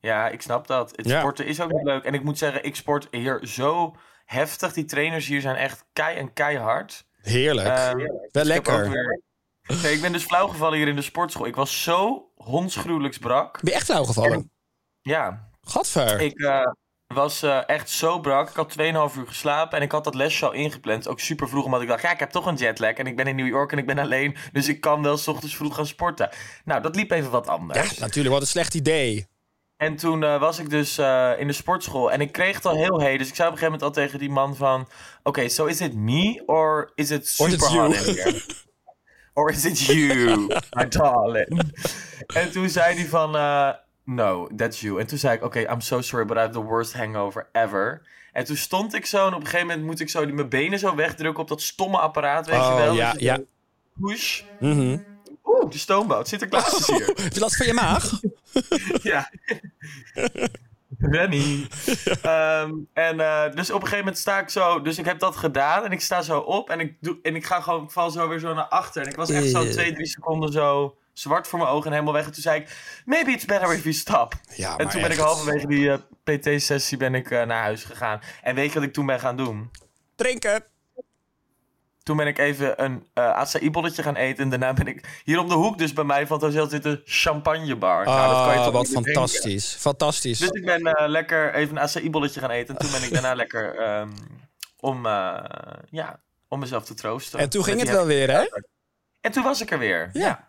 Ja, 0.00 0.28
ik 0.28 0.42
snap 0.42 0.66
dat. 0.66 0.92
Het 0.96 1.06
Ja. 1.08 1.18
sporten 1.18 1.46
is 1.46 1.60
ook 1.60 1.72
niet 1.72 1.82
leuk. 1.82 2.04
En 2.04 2.14
ik 2.14 2.22
moet 2.22 2.38
zeggen, 2.38 2.64
ik 2.64 2.76
sport 2.76 3.08
hier 3.10 3.40
zo 3.46 3.96
heftig. 4.24 4.72
Die 4.72 4.84
trainers 4.84 5.26
hier 5.26 5.40
zijn 5.40 5.56
echt 5.56 5.84
kei 5.92 6.16
en 6.16 6.32
keihard. 6.32 7.06
Heerlijk. 7.20 7.68
Ehm, 7.68 7.96
Wel 7.96 8.08
heb 8.32 8.44
lekker. 8.44 8.84
ook 8.84 8.92
weer- 8.92 9.20
Nee, 9.82 9.92
ik 9.94 10.00
ben 10.00 10.12
dus 10.12 10.24
flauw 10.24 10.46
gevallen 10.48 10.78
hier 10.78 10.88
in 10.88 10.96
de 10.96 11.02
sportschool. 11.02 11.46
Ik 11.46 11.56
was 11.56 11.82
zo 11.82 12.30
hondsgruwelijks 12.36 13.18
brak. 13.18 13.60
Ben 13.60 13.70
je 13.72 13.76
echt 13.78 13.86
flauw 13.86 14.04
gevallen? 14.04 14.50
Ja, 15.00 15.48
Gadver. 15.60 16.20
ik 16.20 16.38
eh, 16.38 16.66
was 17.14 17.42
eh, 17.42 17.58
echt 17.66 17.90
zo 17.90 18.20
brak. 18.20 18.48
Ik 18.48 18.56
had 18.56 18.74
2,5 19.12 19.18
uur 19.18 19.26
geslapen 19.26 19.78
en 19.78 19.84
ik 19.84 19.92
had 19.92 20.04
dat 20.04 20.14
lesje 20.14 20.46
al 20.46 20.52
ingepland. 20.52 21.08
Ook 21.08 21.20
super 21.20 21.48
vroeg, 21.48 21.64
omdat 21.64 21.82
ik 21.82 21.88
dacht, 21.88 22.02
ja, 22.02 22.12
ik 22.12 22.18
heb 22.18 22.30
toch 22.30 22.46
een 22.46 22.54
jetlag. 22.54 22.92
En 22.92 23.06
ik 23.06 23.16
ben 23.16 23.26
in 23.26 23.36
New 23.36 23.46
York 23.46 23.72
en 23.72 23.78
ik 23.78 23.86
ben 23.86 23.98
alleen. 23.98 24.36
Dus 24.52 24.68
ik 24.68 24.80
kan 24.80 25.02
wel 25.02 25.16
s 25.16 25.28
ochtends 25.28 25.56
vroeg 25.56 25.74
gaan 25.74 25.86
sporten. 25.86 26.28
Nou, 26.64 26.82
dat 26.82 26.96
liep 26.96 27.10
even 27.10 27.30
wat 27.30 27.46
Ja, 27.46 27.52
anders. 27.52 27.98
natuurlijk. 27.98 28.34
Wat 28.34 28.42
een 28.42 28.48
slecht 28.48 28.74
idee. 28.74 29.26
En 29.76 29.96
toen 29.96 30.24
eh, 30.24 30.40
was 30.40 30.58
ik 30.58 30.70
dus 30.70 30.98
eh, 30.98 31.32
in 31.38 31.46
de 31.46 31.52
sportschool 31.52 32.12
en 32.12 32.20
ik 32.20 32.32
kreeg 32.32 32.54
het 32.54 32.66
al 32.66 32.76
heel 32.76 33.00
heet. 33.00 33.18
Dus 33.18 33.28
ik 33.28 33.34
zei 33.34 33.48
op 33.48 33.54
een 33.54 33.60
gegeven 33.60 33.80
moment 33.80 33.82
al 33.82 34.04
tegen 34.04 34.18
die 34.18 34.30
man 34.30 34.56
van... 34.56 34.88
Oké, 35.22 35.48
so 35.48 35.64
is 35.66 35.80
it 35.80 35.94
me 35.94 36.42
or 36.46 36.92
is 36.94 37.10
it 37.10 37.28
super 37.28 37.58
hot 37.58 37.70
you. 37.70 37.94
in 37.94 38.14
here? 38.14 38.40
Or 39.32 39.50
is 39.50 39.64
it 39.64 39.78
you, 39.78 40.46
my 40.70 40.88
darling? 40.98 41.72
en 42.26 42.50
toen 42.50 42.68
zei 42.68 42.94
hij 42.94 43.06
van... 43.06 43.34
no, 44.08 44.48
that's 44.56 44.80
you. 44.80 45.00
En 45.00 45.06
toen 45.06 45.18
zei 45.18 45.36
ik... 45.36 45.44
Oké, 45.44 45.58
I'm 45.58 45.80
so 45.80 46.00
sorry, 46.00 46.24
but 46.24 46.36
I 46.36 46.40
have 46.40 46.52
the 46.52 46.62
worst 46.62 46.92
hangover 46.92 47.48
ever. 47.52 48.02
En 48.32 48.44
toen 48.44 48.56
stond 48.56 48.94
ik 48.94 49.06
zo 49.06 49.26
en 49.26 49.34
op 49.34 49.40
een 49.40 49.46
gegeven 49.46 49.66
moment 49.66 49.86
moet 49.86 50.00
ik 50.00 50.10
zo 50.10 50.24
die, 50.24 50.34
mijn 50.34 50.48
benen 50.48 50.78
zo 50.78 50.94
wegdrukken 50.94 51.42
op 51.42 51.48
dat 51.48 51.62
stomme 51.62 51.98
apparaat, 51.98 52.46
weet 52.46 52.56
je 52.56 52.62
Oh, 52.62 52.76
wel? 52.76 52.94
ja, 52.94 53.12
je 53.16 53.24
ja. 53.24 53.38
Push. 54.00 54.42
Mhm. 54.60 54.98
Oeh, 55.44 55.70
de 55.70 55.78
stoomboot. 55.78 56.28
Sinterklaas 56.28 56.78
is 56.78 56.86
hier. 56.86 57.06
Heb 57.06 57.32
je 57.32 57.40
last 57.40 57.56
van 57.56 57.66
je 57.66 57.72
maag? 57.72 58.10
Ja. 59.02 59.30
Rennie. 60.98 61.66
Ehm, 62.22 62.72
en 62.92 63.20
eh, 63.20 63.54
dus 63.54 63.70
op 63.70 63.74
een 63.74 63.80
gegeven 63.80 63.98
moment 63.98 64.18
sta 64.18 64.38
ik 64.40 64.48
zo. 64.48 64.80
Dus 64.80 64.98
ik 64.98 65.04
heb 65.04 65.18
dat 65.18 65.36
gedaan. 65.36 65.84
En 65.84 65.92
ik 65.92 66.00
sta 66.00 66.22
zo 66.22 66.38
op. 66.38 66.70
En 66.70 66.80
ik, 66.80 66.96
doe, 67.00 67.18
en 67.22 67.36
ik 67.36 67.44
ga 67.46 67.60
gewoon. 67.60 67.84
Ik 67.84 67.90
val 67.90 68.10
zo 68.10 68.28
weer 68.28 68.38
zo 68.38 68.54
naar 68.54 68.68
achter. 68.68 69.02
En 69.02 69.08
ik 69.08 69.16
was 69.16 69.30
echt 69.30 69.50
zo 69.50 69.64
twee, 69.64 69.92
drie 69.92 70.06
seconden 70.06 70.52
zo. 70.52 70.96
Zwart 71.18 71.48
voor 71.48 71.58
mijn 71.58 71.70
ogen 71.70 71.86
en 71.86 71.92
helemaal 71.92 72.12
weg. 72.12 72.24
En 72.26 72.32
toen 72.32 72.42
zei 72.42 72.60
ik. 72.60 72.76
Maybe 73.04 73.30
it's 73.30 73.44
better 73.44 73.72
if 73.72 73.82
you 73.82 73.94
stop. 73.94 74.34
Ja, 74.54 74.76
en 74.76 74.88
toen 74.88 75.00
ben 75.02 75.10
ik 75.10 75.18
halverwege 75.18 75.66
die 75.66 75.90
eh, 75.90 75.98
PT-sessie 76.24 76.96
ben 76.98 77.14
ik 77.14 77.30
eh, 77.30 77.42
naar 77.46 77.62
huis 77.62 77.84
gegaan. 77.84 78.20
En 78.42 78.54
weet 78.54 78.68
je 78.72 78.78
wat 78.78 78.88
ik 78.88 78.92
toen 78.94 79.06
ben 79.06 79.20
gaan 79.20 79.36
doen? 79.36 79.70
Drinken. 80.16 80.64
Toen 82.02 82.16
ben 82.16 82.26
ik 82.26 82.38
even 82.38 82.84
een 82.84 83.06
eh 83.14 83.30
acai-bolletje 83.30 84.02
gaan 84.02 84.16
eten. 84.16 84.42
En 84.44 84.50
daarna 84.50 84.72
ben 84.72 84.86
ik 84.86 85.20
hier 85.24 85.38
om 85.38 85.48
de 85.48 85.54
hoek, 85.54 85.78
dus 85.78 85.92
bij 85.92 86.04
mij 86.04 86.26
van 86.26 86.36
het 86.36 86.46
hotel, 86.46 86.68
zit 86.68 86.84
een 86.84 87.00
champagnebar. 87.04 88.04
Nou, 88.04 88.34
dat 88.34 88.44
kan 88.44 88.52
je 88.52 88.58
Ah, 88.58 88.64
toch 88.64 88.72
wat 88.72 88.82
meer 88.82 88.92
drinken? 88.92 89.12
fantastisch. 89.12 89.74
Fantastisch. 89.78 90.38
Dus 90.38 90.48
ik 90.48 90.64
ben 90.64 91.10
lekker 91.10 91.54
even 91.54 91.76
een 91.76 91.82
acai-bolletje 91.82 92.40
gaan 92.40 92.50
eten. 92.50 92.74
En 92.76 92.80
toen 92.80 92.90
ben 92.90 93.02
ik 93.02 93.12
daarna 93.12 93.34
lekker 93.34 93.76
ehm, 93.78 94.10
om, 94.80 95.06
ja, 95.90 96.20
om 96.48 96.58
mezelf 96.58 96.84
te 96.84 96.94
troosten. 96.94 97.38
En 97.38 97.48
toen 97.50 97.64
ging 97.64 97.80
het 97.80 97.90
wel 97.90 98.06
weer, 98.06 98.30
hè? 98.30 98.46
En 99.28 99.34
toen 99.34 99.42
was 99.42 99.60
ik 99.60 99.70
er 99.70 99.78
weer. 99.78 100.10
Ja. 100.12 100.44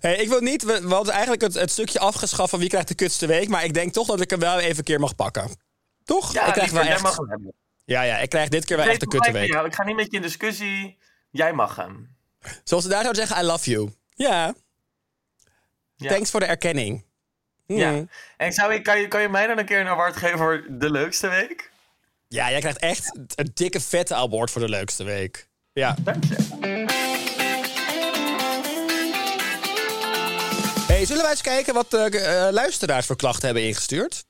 Hey, 0.00 0.16
ik 0.16 0.28
wil 0.28 0.40
niet, 0.40 0.62
we, 0.62 0.80
we 0.88 0.94
hadden 0.94 1.12
eigenlijk 1.12 1.42
het, 1.42 1.54
het 1.54 1.70
stukje 1.70 1.98
afgeschaft 1.98 2.50
van 2.50 2.58
wie 2.58 2.68
krijgt 2.68 2.88
de 2.88 2.94
kutste 2.94 3.26
week. 3.26 3.48
Maar 3.48 3.64
ik 3.64 3.74
denk 3.74 3.92
toch 3.92 4.06
dat 4.06 4.20
ik 4.20 4.30
hem 4.30 4.38
wel 4.38 4.58
even 4.58 4.78
een 4.78 4.84
keer 4.84 5.00
mag 5.00 5.14
pakken. 5.14 5.56
Toch? 6.04 6.32
Ja, 6.32 6.46
ik 6.46 6.52
krijg 6.52 6.70
wel 6.70 6.82
echt. 6.82 7.02
mag 7.02 7.16
hem 7.16 7.28
hebben. 7.28 7.52
Ja, 7.84 8.02
ja, 8.02 8.18
ik 8.18 8.28
krijg 8.28 8.48
dit 8.48 8.64
keer 8.64 8.76
wel 8.76 8.86
echt 8.86 9.00
de 9.00 9.06
kutte 9.06 9.30
gelijk 9.30 9.52
week. 9.52 9.64
Ik 9.66 9.74
ga 9.74 9.84
niet 9.84 9.96
met 9.96 10.10
je 10.10 10.16
in 10.16 10.22
discussie. 10.22 10.98
Jij 11.30 11.52
mag 11.52 11.76
hem. 11.76 12.16
Zoals 12.64 12.82
ze 12.84 12.90
daar 12.90 13.02
zouden 13.02 13.26
zeggen, 13.26 13.44
I 13.44 13.46
love 13.48 13.70
you. 13.70 13.90
Ja, 14.14 14.54
Ja. 15.96 16.10
thanks 16.10 16.30
voor 16.30 16.40
de 16.40 16.46
erkenning. 16.46 17.04
Ja. 17.66 18.04
En 18.36 18.52
zou 18.52 18.74
ik, 18.74 18.82
kan, 18.82 19.00
je, 19.00 19.08
kan 19.08 19.20
je 19.22 19.28
mij 19.28 19.46
dan 19.46 19.58
een 19.58 19.64
keer 19.64 19.80
een 19.80 19.88
award 19.88 20.16
geven 20.16 20.38
voor 20.38 20.64
de 20.68 20.90
leukste 20.90 21.28
week? 21.28 21.70
Ja, 22.28 22.50
jij 22.50 22.60
krijgt 22.60 22.78
echt 22.78 23.18
een 23.34 23.50
dikke 23.54 23.80
vette 23.80 24.14
award 24.14 24.50
voor 24.50 24.60
de 24.60 24.68
leukste 24.68 25.04
week. 25.04 25.48
Ja. 25.72 25.96
Dank 26.00 26.24
je. 26.24 26.36
Hey, 31.00 31.08
zullen 31.08 31.22
wij 31.24 31.32
eens 31.32 31.42
kijken 31.42 31.74
wat 31.74 31.90
de 31.90 31.98
eh, 32.18 32.52
luisteraars 32.52 33.06
voor 33.06 33.16
klachten 33.16 33.44
hebben 33.44 33.62
ingestuurd? 33.64 34.24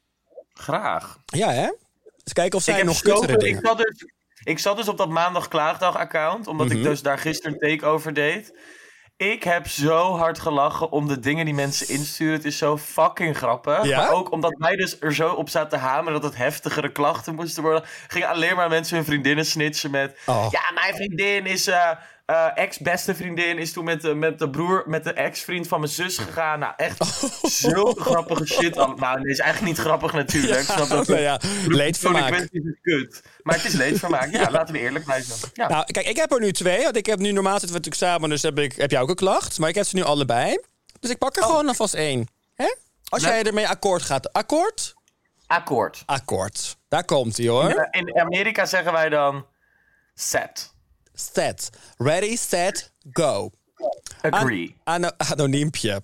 Graag. 0.52 1.16
Ja, 1.26 1.52
hè? 1.52 1.62
Eens 1.64 2.32
kijken 2.32 2.58
of 2.58 2.64
zij 2.64 2.78
ik, 2.78 2.84
nog 2.84 3.00
kuttere 3.00 3.32
ik, 3.32 3.40
dingen... 3.40 3.60
zat 3.64 3.78
dus, 3.78 4.04
ik 4.44 4.58
zat 4.58 4.76
dus 4.76 4.88
op 4.88 4.98
dat 4.98 5.08
maandag 5.08 5.48
klaagdag 5.48 5.96
account. 5.96 6.46
Omdat 6.46 6.66
Mhm. 6.66 6.76
ik 6.76 6.82
dus 6.82 7.02
daar 7.02 7.18
gisteren 7.18 7.52
een 7.52 7.68
takeover 7.68 8.14
deed. 8.14 8.58
Ik 9.16 9.42
heb 9.42 9.68
zo 9.68 10.16
hard 10.16 10.38
gelachen 10.38 10.90
om 10.90 11.08
de 11.08 11.18
dingen 11.20 11.44
die 11.44 11.54
mensen 11.54 11.88
insturen. 11.88 12.34
Het 12.34 12.44
is 12.44 12.58
zo 12.58 12.78
fucking 12.78 13.36
grappig. 13.36 13.84
Ja? 13.84 13.96
Maar 13.96 14.10
ook 14.12 14.32
omdat 14.32 14.54
wij 14.58 14.76
dus 14.76 15.00
er 15.00 15.14
zo 15.14 15.32
op 15.32 15.48
zaten 15.48 15.68
te 15.68 15.76
hameren 15.76 16.20
dat 16.20 16.30
het 16.30 16.40
heftigere 16.40 16.92
klachten 16.92 17.34
moesten 17.34 17.62
worden. 17.62 17.84
Gingen 18.08 18.28
alleen 18.28 18.56
maar 18.56 18.68
mensen 18.68 18.96
hun 18.96 19.04
vriendinnen 19.04 19.46
snitchen 19.46 19.90
met... 19.90 20.18
Oh. 20.26 20.46
Ja, 20.50 20.70
mijn 20.74 20.94
vriendin 20.94 21.46
is... 21.46 21.66
eh, 21.66 21.90
eh, 22.30 22.46
ex-beste 22.54 23.14
vriendin 23.14 23.58
is 23.58 23.72
toen 23.72 23.84
met 23.84 24.00
de, 24.02 24.14
met 24.14 24.38
de 24.38 24.50
broer, 24.50 24.84
met 24.86 25.04
de 25.04 25.12
ex-vriend 25.12 25.68
van 25.68 25.80
mijn 25.80 25.92
zus 25.92 26.18
gegaan. 26.18 26.58
Nou, 26.58 26.72
echt 26.76 27.04
zulke 27.42 28.02
grappige 28.02 28.46
shit. 28.46 28.74
Nou, 28.74 29.20
nee, 29.20 29.32
is 29.32 29.38
eigenlijk 29.38 29.76
niet 29.76 29.86
grappig 29.86 30.12
natuurlijk. 30.12 30.60
Snap 30.62 30.88
dat 30.88 31.06
Nou 31.06 31.20
ja, 31.20 31.40
leedvermaak. 31.66 32.48
kut. 32.82 33.22
Maar 33.42 33.54
het 33.54 33.64
is 33.64 33.72
leedvermaak. 33.72 34.30
Ja, 34.30 34.50
laten 34.50 34.74
we 34.74 34.80
eerlijk 34.80 35.04
blijven. 35.04 35.50
Ja. 35.52 35.68
Nou, 35.68 35.84
kijk, 35.84 36.06
ik 36.06 36.16
heb 36.16 36.32
er 36.32 36.40
nu 36.40 36.52
twee. 36.52 36.82
Want 36.82 36.96
ik 36.96 37.06
heb 37.06 37.18
nu 37.18 37.32
normaal 37.32 37.58
zitten 37.58 37.76
we 37.76 37.76
natuurlijk 37.84 38.12
samen, 38.12 38.28
dus 38.28 38.42
heb, 38.42 38.58
ik, 38.58 38.76
heb 38.76 38.90
jij 38.90 39.00
ook 39.00 39.08
een 39.08 39.14
klacht. 39.14 39.58
Maar 39.58 39.68
ik 39.68 39.74
heb 39.74 39.86
ze 39.86 39.96
nu 39.96 40.02
allebei. 40.02 40.60
Dus 41.00 41.10
ik 41.10 41.18
pak 41.18 41.36
er 41.36 41.42
gewoon 41.42 41.68
alvast 41.68 41.94
één. 41.94 42.28
Hè? 42.54 42.74
Als 43.08 43.22
jij 43.22 43.42
ermee 43.42 43.68
akkoord 43.68 44.02
gaat. 44.02 44.32
Akkoord? 44.32 44.94
Akkoord. 45.46 46.02
Akkoord. 46.06 46.76
Daar 46.88 47.04
komt 47.04 47.36
hij 47.36 47.46
hoor. 47.46 47.68
Ja, 47.68 47.88
In 47.90 48.20
Amerika 48.20 48.66
zeggen 48.66 48.92
wij 48.92 49.08
dan 49.08 49.46
set. 50.14 50.78
Set. 51.32 51.70
Ready, 51.96 52.36
set, 52.36 52.92
go. 53.12 53.50
Agree. 54.20 54.76
Ano 54.84 55.10
anoniempje. 55.16 56.02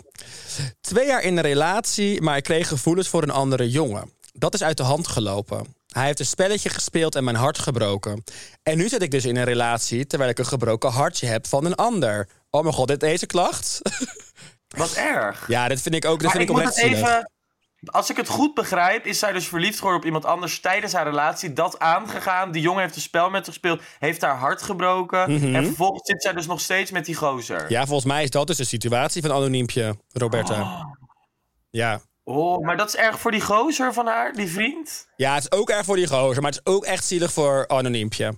Twee 0.81 1.07
jaar 1.07 1.21
in 1.21 1.37
een 1.37 1.43
relatie, 1.43 2.21
maar 2.21 2.37
ik 2.37 2.43
kreeg 2.43 2.67
gevoelens 2.67 3.07
voor 3.07 3.23
een 3.23 3.29
andere 3.29 3.69
jongen. 3.69 4.11
Dat 4.33 4.53
is 4.53 4.63
uit 4.63 4.77
de 4.77 4.83
hand 4.83 5.07
gelopen. 5.07 5.75
Hij 5.87 6.05
heeft 6.05 6.19
een 6.19 6.25
spelletje 6.25 6.69
gespeeld 6.69 7.15
en 7.15 7.23
mijn 7.23 7.35
hart 7.35 7.59
gebroken. 7.59 8.23
En 8.63 8.77
nu 8.77 8.89
zit 8.89 9.01
ik 9.01 9.11
dus 9.11 9.25
in 9.25 9.35
een 9.35 9.43
relatie 9.43 10.07
terwijl 10.07 10.29
ik 10.29 10.39
een 10.39 10.45
gebroken 10.45 10.91
hartje 10.91 11.27
heb 11.27 11.47
van 11.47 11.65
een 11.65 11.75
ander. 11.75 12.27
Oh 12.49 12.61
mijn 12.61 12.73
god, 12.73 12.87
dit 12.87 12.99
deze 12.99 13.25
klacht? 13.25 13.81
Wat 14.77 14.93
erg. 14.93 15.47
ja, 15.47 15.67
dit 15.67 15.81
vind 15.81 15.95
ik 15.95 16.05
ook, 16.05 16.19
dit 16.19 16.21
maar 16.21 16.37
vind 16.37 16.49
ik 16.49 16.55
ik 16.55 16.63
moet 16.63 16.75
het 16.75 16.83
even... 16.83 17.31
Als 17.85 18.09
ik 18.09 18.17
het 18.17 18.27
goed 18.27 18.53
begrijp, 18.53 19.05
is 19.05 19.19
zij 19.19 19.31
dus 19.31 19.47
verliefd 19.47 19.75
geworden 19.77 19.99
op 19.99 20.05
iemand 20.05 20.25
anders 20.25 20.59
tijdens 20.59 20.93
haar 20.93 21.05
relatie. 21.05 21.53
Dat 21.53 21.79
aangegaan. 21.79 22.51
Die 22.51 22.61
jongen 22.61 22.81
heeft 22.81 22.95
een 22.95 23.01
spel 23.01 23.25
met 23.25 23.33
haar 23.33 23.43
gespeeld. 23.43 23.81
Heeft 23.99 24.21
haar 24.21 24.35
hart 24.35 24.61
gebroken. 24.61 25.53
En 25.55 25.65
vervolgens 25.65 26.07
zit 26.07 26.21
zij 26.21 26.33
dus 26.33 26.47
nog 26.47 26.59
steeds 26.59 26.91
met 26.91 27.05
die 27.05 27.15
gozer. 27.15 27.61
Mhm. 27.61 27.71
Ja, 27.71 27.85
volgens 27.85 28.05
mij 28.11 28.23
is 28.23 28.29
dat 28.29 28.47
dus 28.47 28.57
de 28.57 28.63
situatie 28.63 29.21
van 29.21 29.31
anoniempje, 29.31 29.97
Roberta. 30.11 30.85
Ja. 31.69 32.01
Oh, 32.23 32.65
maar 32.65 32.77
dat 32.77 32.87
is 32.87 32.95
erg 32.95 33.19
voor 33.19 33.31
die 33.31 33.41
gozer 33.41 33.93
van 33.93 34.07
haar, 34.07 34.33
die 34.33 34.51
vriend. 34.51 35.07
ja, 35.15 35.33
het 35.33 35.43
is 35.43 35.51
ook 35.59 35.69
erg 35.69 35.85
voor 35.85 35.95
die 35.95 36.07
gozer, 36.07 36.41
maar 36.41 36.51
het 36.51 36.61
is 36.65 36.73
ook 36.73 36.85
echt 36.85 37.05
zielig 37.05 37.33
voor 37.33 37.67
anoniempje. 37.67 38.33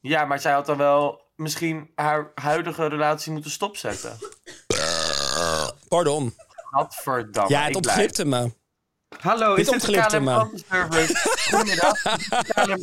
Ja, 0.00 0.24
maar 0.24 0.40
zij 0.40 0.52
had 0.52 0.66
dan 0.66 0.76
wel 0.76 1.30
misschien 1.36 1.90
haar 1.94 2.30
huidige 2.34 2.86
relatie 2.86 3.32
moeten 3.32 3.50
stopzetten. 3.50 4.18
Pardon. 5.88 6.34
Gadverdamme. 6.70 7.50
Ja, 7.50 7.62
het 7.64 7.76
ontglipte 7.76 8.24
me. 8.24 8.52
Hallo, 9.20 9.54
Dit 9.56 9.72
is 9.72 9.82
dit 9.82 10.06
KLM 10.06 10.22
klantenservice? 10.24 11.14
Goedemiddag. 11.50 12.02
KLM 12.48 12.78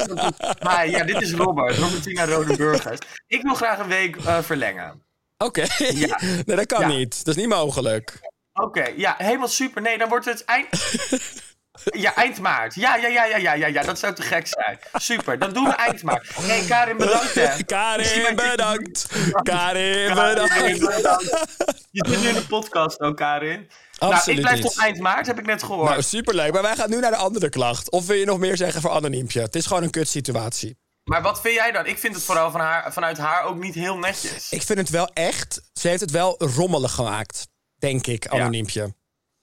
Hi, 0.69 0.89
ja, 0.91 1.03
dit 1.03 1.21
is 1.21 1.33
Robert, 1.33 1.77
Robertina 1.77 2.25
Rodenburgers. 2.25 3.00
Ik 3.27 3.41
wil 3.41 3.53
graag 3.53 3.79
een 3.79 3.88
week 3.88 4.15
eh, 4.15 4.38
verlengen. 4.41 5.03
Oké. 5.38 5.65
Ja. 5.77 6.19
nee, 6.45 6.55
dat 6.55 6.65
kan 6.65 6.79
Ja. 6.81 6.88
niet. 6.88 7.25
Dat 7.25 7.36
is 7.36 7.41
niet 7.41 7.51
mogelijk. 7.53 8.19
Oké, 8.53 8.86
ja, 8.95 9.15
helemaal 9.17 9.48
super. 9.48 9.81
Nee, 9.81 9.98
dan 9.98 10.09
wordt 10.09 10.25
het 10.25 10.45
eind... 10.45 10.67
Ja, 11.91 12.15
eind 12.15 12.39
maart. 12.39 12.75
Ja, 12.75 12.95
ja, 12.95 13.07
ja, 13.07 13.25
ja, 13.25 13.38
ja, 13.38 13.53
ja, 13.53 13.67
ja, 13.67 13.81
dat 13.83 14.00
zou 14.00 14.13
te 14.13 14.21
gek 14.21 14.48
zijn. 14.48 14.79
Super, 14.93 15.39
dan 15.39 15.53
doen 15.53 15.63
we 15.63 15.71
eind 15.71 16.03
maart. 16.03 16.27
Hey, 16.41 16.65
Karin, 16.67 16.98
bedankt 16.98 17.33
hè. 17.36 17.63
Karin, 17.75 18.36
bedankt. 18.36 19.05
Karin, 19.43 20.13
Karin, 20.13 20.79
bedankt. 20.79 20.79
bedankt. 20.95 21.86
Je 21.91 22.05
zit 22.09 22.21
nu 22.21 22.27
in 22.27 22.33
de 22.33 22.45
podcast 22.48 23.00
ook, 23.00 23.17
Karin. 23.17 23.69
Nou, 24.00 24.32
ik 24.32 24.39
blijf 24.41 24.60
tot 24.60 24.77
eind 24.79 25.00
maart, 25.00 25.25
heb 25.27 25.39
ik 25.39 25.46
net 25.46 25.63
gehoord. 25.63 25.89
Nou, 25.89 26.01
superleuk. 26.01 26.51
Maar 26.53 26.62
wij 26.62 26.75
gaan 26.75 26.89
nu 26.89 27.00
naar 27.00 27.12
de 27.12 27.18
andere 27.18 27.50
klacht. 27.50 27.91
Of 27.91 28.06
wil 28.06 28.15
je 28.15 28.25
nog 28.25 28.39
meer 28.39 28.58
zeggen 28.58 28.82
voor 28.82 28.89
anoniempje? 28.91 29.41
Het 29.41 29.56
is 29.56 29.65
gewoon 29.65 29.84
een 29.84 29.89
kutsituatie. 29.89 30.78
Maar 31.04 31.21
wat 31.21 31.41
vind 31.41 31.54
jij 31.56 31.71
dan? 31.71 31.86
Ik 31.86 31.97
vind 31.97 32.15
het 32.15 32.23
vooral 32.23 32.52
van 32.52 32.60
haar, 32.60 32.93
vanuit 32.93 33.17
haar 33.17 33.43
ook 33.43 33.58
niet 33.58 33.73
heel 33.76 33.97
netjes. 33.97 34.52
Ik 34.52 34.62
vind 34.62 34.80
het 34.80 34.89
wel 34.89 35.08
echt... 35.13 35.62
Ze 35.73 35.88
heeft 35.88 36.02
het 36.02 36.12
wel 36.12 36.36
rommelig 36.43 36.91
gemaakt. 36.91 37.47
Denk 37.76 38.08
ik, 38.08 38.28
anoniempje. 38.28 38.84
Ik 38.84 38.93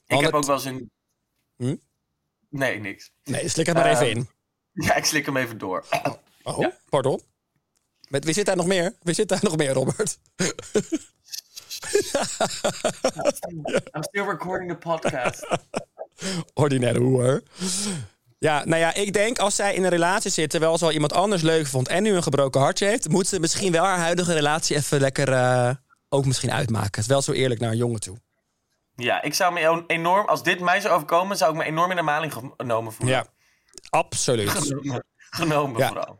Want 0.06 0.22
heb 0.22 0.32
het- 0.32 0.40
ook 0.40 0.46
wel 0.46 0.54
eens 0.56 0.64
een... 0.64 0.90
Hm? 1.56 1.76
Nee, 2.50 2.80
niks. 2.80 3.10
Nee, 3.24 3.48
slik 3.48 3.66
het 3.66 3.76
maar 3.76 3.90
even 3.90 4.06
Ehm, 4.08 4.16
in. 4.16 4.28
Ja, 4.86 4.94
ik 4.94 5.04
slik 5.04 5.26
hem 5.26 5.36
even 5.36 5.58
door. 5.58 5.84
Oh, 6.42 6.66
pardon? 6.88 7.20
Met, 8.08 8.24
wie 8.24 8.34
zit 8.34 8.46
daar 8.46 8.56
nog 8.56 8.66
meer? 8.66 8.94
Wie 9.02 9.14
zit 9.14 9.28
daar 9.28 9.38
nog 9.42 9.56
meer, 9.56 9.72
Robert? 9.72 10.18
I'm 13.94 14.02
still 14.02 14.24
recording 14.24 14.70
the 14.70 14.76
podcast. 14.78 15.46
Ordinaire 16.54 16.98
hoer. 16.98 17.42
Ja, 18.38 18.64
nou 18.64 18.80
ja, 18.80 18.94
ik 18.94 19.12
denk 19.12 19.38
als 19.38 19.54
zij 19.56 19.74
in 19.74 19.84
een 19.84 19.90
relatie 19.90 20.30
zit 20.30 20.50
terwijl 20.50 20.78
ze 20.78 20.84
al 20.84 20.92
iemand 20.92 21.12
anders 21.12 21.42
leuk 21.42 21.66
vond 21.66 21.88
en 21.88 22.02
nu 22.02 22.14
een 22.14 22.22
gebroken 22.22 22.60
hartje 22.60 22.86
heeft, 22.86 23.08
moet 23.08 23.26
ze 23.26 23.40
misschien 23.40 23.72
wel 23.72 23.84
haar 23.84 23.98
huidige 23.98 24.32
relatie 24.32 24.76
even 24.76 25.00
lekker 25.00 25.32
eh, 25.32 25.70
ook 26.08 26.24
misschien 26.24 26.52
uitmaken. 26.52 26.90
Het 26.90 26.98
is 26.98 27.06
wel 27.06 27.22
zo 27.22 27.32
eerlijk 27.32 27.60
naar 27.60 27.70
een 27.70 27.76
jongen 27.76 28.00
toe. 28.00 28.16
Ja, 28.94 29.22
ik 29.22 29.34
zou 29.34 29.52
me 29.52 29.84
enorm... 29.86 30.26
Als 30.26 30.42
dit 30.42 30.60
mij 30.60 30.80
zou 30.80 30.94
overkomen, 30.94 31.36
zou 31.36 31.50
ik 31.52 31.56
me 31.56 31.64
enorm 31.64 31.90
in 31.90 31.96
de 31.96 32.02
maling 32.02 32.32
genomen 32.56 32.92
voelen. 32.92 33.16
Ja, 33.16 33.26
absoluut. 33.90 34.50
Genomen 35.16 35.78
Ja. 35.78 35.88
vooral. 35.88 36.18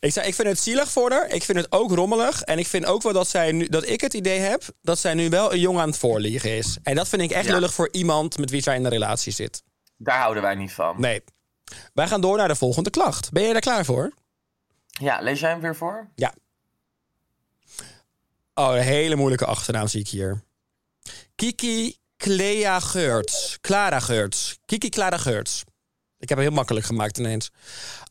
Ik, 0.00 0.12
zei, 0.12 0.26
ik 0.26 0.34
vind 0.34 0.48
het 0.48 0.58
zielig 0.58 0.90
voor 0.90 1.10
haar. 1.10 1.28
Ik 1.28 1.42
vind 1.42 1.58
het 1.58 1.72
ook 1.72 1.90
rommelig. 1.90 2.42
En 2.42 2.58
ik 2.58 2.66
vind 2.66 2.86
ook 2.86 3.02
wel 3.02 3.12
dat, 3.12 3.28
zij 3.28 3.52
nu, 3.52 3.68
dat 3.68 3.88
ik 3.88 4.00
het 4.00 4.14
idee 4.14 4.38
heb 4.38 4.62
dat 4.82 4.98
zij 4.98 5.14
nu 5.14 5.28
wel 5.28 5.52
een 5.52 5.60
jongen 5.60 5.82
aan 5.82 5.88
het 5.88 5.98
voorliegen 5.98 6.56
is. 6.56 6.78
En 6.82 6.94
dat 6.94 7.08
vind 7.08 7.22
ik 7.22 7.30
echt 7.30 7.46
Ja. 7.46 7.52
lullig 7.52 7.74
voor 7.74 7.88
iemand 7.92 8.38
met 8.38 8.50
wie 8.50 8.62
zij 8.62 8.76
in 8.76 8.84
een 8.84 8.90
relatie 8.90 9.32
zit. 9.32 9.62
Daar 9.96 10.18
houden 10.18 10.42
wij 10.42 10.54
niet 10.54 10.72
van. 10.72 11.00
Nee. 11.00 11.22
Wij 11.94 12.08
gaan 12.08 12.20
door 12.20 12.36
naar 12.36 12.48
de 12.48 12.54
volgende 12.56 12.90
klacht. 12.90 13.30
Ben 13.32 13.42
je 13.42 13.52
daar 13.52 13.60
klaar 13.60 13.84
voor? 13.84 14.12
Ja, 14.86 15.20
lees 15.20 15.40
jij 15.40 15.50
hem 15.50 15.60
weer 15.60 15.76
voor? 15.76 16.08
Ja. 16.14 16.34
Oh, 18.54 18.74
een 18.74 18.82
hele 18.82 19.16
moeilijke 19.16 19.44
achternaam 19.46 19.88
zie 19.88 20.00
ik 20.00 20.08
hier. 20.08 20.42
Kiki 21.34 21.96
Clea 22.16 22.80
Geurts. 22.80 23.58
Clara 23.60 24.00
Geurts. 24.00 24.58
Kiki 24.66 24.88
Clara 24.88 25.16
Geurts. 25.18 25.64
Ik 26.18 26.28
heb 26.28 26.38
het 26.38 26.46
heel 26.46 26.56
makkelijk 26.56 26.86
gemaakt 26.86 27.18
ineens. 27.18 27.50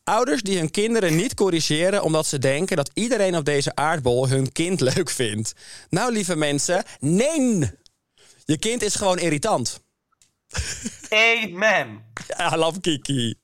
Ouders 0.04 0.42
die 0.42 0.58
hun 0.58 0.72
kinderen 0.72 1.16
niet 1.16 1.34
corrigeren 1.34 2.04
omdat 2.04 2.26
ze 2.26 2.40
denken 2.40 2.76
dat 2.76 2.90
iedereen 2.94 3.36
op 3.38 3.46
deze 3.46 3.76
aardbol 3.76 4.28
hun 4.30 4.52
kind 4.52 4.80
leuk 4.94 5.10
vindt. 5.10 5.54
Nou, 5.90 6.12
lieve 6.12 6.36
mensen, 6.36 6.84
nee! 7.00 7.72
Je 8.46 8.58
kind 8.58 8.82
is 8.82 8.96
gewoon 8.96 9.18
irritant. 9.20 9.84
Amen. 11.10 12.04
I 12.52 12.56
love 12.56 12.80
Kiki. 12.80 13.36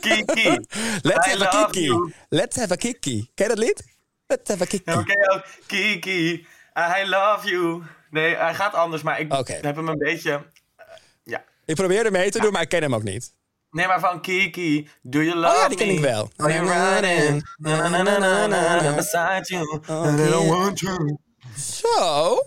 Kiki. 0.00 0.48
Let's 1.02 1.26
I 1.26 1.30
have 1.30 1.48
a 1.48 1.66
Kiki. 1.66 1.84
you. 1.84 2.12
Let's 2.28 2.56
have 2.56 2.72
a 2.72 2.76
Kiki. 2.76 3.30
Ken 3.34 3.48
je 3.48 3.54
dat 3.54 3.58
lied? 3.64 3.84
Let's 4.26 4.48
have 4.50 4.62
a 4.62 4.66
Kiki. 4.66 4.92
Oké, 4.92 5.32
ook. 5.34 5.44
Kiki. 5.66 6.46
I 6.76 7.08
love 7.08 7.48
you. 7.48 7.82
Nee, 8.10 8.36
hij 8.36 8.54
gaat 8.54 8.74
anders, 8.74 9.02
maar 9.02 9.20
ik 9.20 9.32
heb 9.46 9.76
hem 9.76 9.88
een 9.88 9.98
beetje... 9.98 10.30
eh, 10.76 10.84
ja. 11.24 11.44
Ik 11.64 11.74
probeer 11.74 12.04
er 12.04 12.12
mee 12.12 12.30
te 12.30 12.40
doen, 12.40 12.52
maar 12.52 12.62
ik 12.62 12.68
ken 12.68 12.82
hem 12.82 12.94
ook 12.94 13.02
niet. 13.02 13.34
Nee, 13.76 13.86
maar 13.86 14.00
van 14.00 14.20
Kiki. 14.20 14.88
Do 15.02 15.22
you 15.22 15.36
love 15.36 15.54
Oh 15.54 15.60
ja, 15.60 15.68
die 15.68 15.76
ken 15.76 15.86
me? 15.86 15.92
ik 15.92 16.00
wel. 16.00 16.30
Are 16.36 16.52
you 16.52 16.66
running? 16.66 17.48
Na, 17.56 17.88
na, 17.88 18.02
na, 18.02 18.18
na, 18.18 18.46
na, 18.46 18.82
na, 18.82 18.94
beside 18.94 19.44
you. 19.46 19.80
And 19.86 20.20
I 20.20 20.30
don't 20.30 20.48
want 20.48 20.80
you. 20.80 21.18
Zo. 21.56 22.38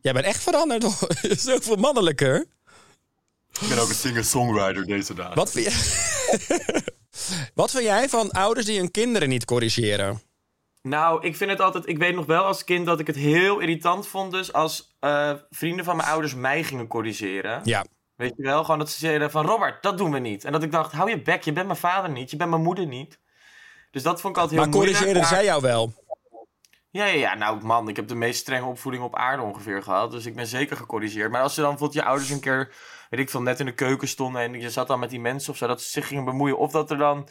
Jij 0.00 0.12
bent 0.12 0.24
echt 0.24 0.42
veranderd. 0.42 0.82
hoor. 0.82 1.08
Zoveel 1.36 1.76
mannelijker. 1.76 2.46
Ik 3.60 3.68
ben 3.68 3.78
ook 3.78 3.88
een 3.88 3.94
singer-songwriter 3.94 4.86
deze 4.86 5.14
dagen. 5.14 5.34
Wat 5.34 5.50
vind, 5.50 5.64
je... 5.64 6.82
Wat 7.60 7.70
vind 7.70 7.84
jij 7.84 8.08
van 8.08 8.30
ouders 8.30 8.66
die 8.66 8.78
hun 8.78 8.90
kinderen 8.90 9.28
niet 9.28 9.44
corrigeren? 9.44 10.22
Nou, 10.82 11.26
ik 11.26 11.36
vind 11.36 11.50
het 11.50 11.60
altijd... 11.60 11.88
Ik 11.88 11.98
weet 11.98 12.14
nog 12.14 12.26
wel 12.26 12.44
als 12.44 12.64
kind 12.64 12.86
dat 12.86 13.00
ik 13.00 13.06
het 13.06 13.16
heel 13.16 13.58
irritant 13.58 14.06
vond. 14.06 14.32
Dus 14.32 14.52
als 14.52 14.96
eh, 15.00 15.32
vrienden 15.50 15.84
van 15.84 15.96
mijn 15.96 16.08
ouders 16.08 16.34
mij 16.34 16.64
gingen 16.64 16.86
corrigeren. 16.86 17.60
Ja. 17.64 17.84
Weet 18.20 18.36
je 18.36 18.42
wel? 18.42 18.64
Gewoon 18.64 18.78
dat 18.78 18.90
ze 18.90 18.98
zeiden 18.98 19.30
van... 19.30 19.46
Robert, 19.46 19.82
dat 19.82 19.98
doen 19.98 20.12
we 20.12 20.18
niet. 20.18 20.44
En 20.44 20.52
dat 20.52 20.62
ik 20.62 20.72
dacht, 20.72 20.92
hou 20.92 21.10
je 21.10 21.22
bek. 21.22 21.42
Je 21.42 21.52
bent 21.52 21.66
mijn 21.66 21.78
vader 21.78 22.10
niet. 22.10 22.30
Je 22.30 22.36
bent 22.36 22.50
mijn 22.50 22.62
moeder 22.62 22.86
niet. 22.86 23.18
Dus 23.90 24.02
dat 24.02 24.20
vond 24.20 24.36
ik 24.36 24.40
altijd 24.42 24.60
heel 24.60 24.68
Maar 24.68 24.76
moeilijk. 24.78 24.98
corrigeerden 24.98 25.30
maar- 25.30 25.38
zij 25.38 25.44
jou 25.44 25.62
wel? 25.62 25.92
Ja, 26.90 27.04
ja, 27.04 27.14
ja, 27.18 27.34
nou 27.34 27.64
man, 27.64 27.88
ik 27.88 27.96
heb 27.96 28.08
de 28.08 28.14
meest 28.14 28.40
strenge 28.40 28.66
opvoeding 28.66 29.04
op 29.04 29.16
aarde 29.16 29.42
ongeveer 29.42 29.82
gehad. 29.82 30.10
Dus 30.10 30.26
ik 30.26 30.34
ben 30.34 30.46
zeker 30.46 30.76
gecorrigeerd. 30.76 31.30
Maar 31.30 31.42
als 31.42 31.54
ze 31.54 31.60
dan 31.60 31.70
bijvoorbeeld 31.70 32.02
je 32.02 32.08
ouders 32.08 32.30
een 32.30 32.40
keer, 32.40 32.72
weet 33.10 33.20
ik 33.20 33.30
veel, 33.30 33.42
net 33.42 33.60
in 33.60 33.66
de 33.66 33.74
keuken 33.74 34.08
stonden 34.08 34.42
en 34.42 34.60
je 34.60 34.70
zat 34.70 34.86
dan 34.86 34.98
met 34.98 35.10
die 35.10 35.20
mensen 35.20 35.52
of 35.52 35.58
zo, 35.58 35.66
dat 35.66 35.82
ze 35.82 35.90
zich 35.90 36.06
gingen 36.06 36.24
bemoeien. 36.24 36.58
Of 36.58 36.72
dat 36.72 36.90
er 36.90 36.98
dan, 36.98 37.28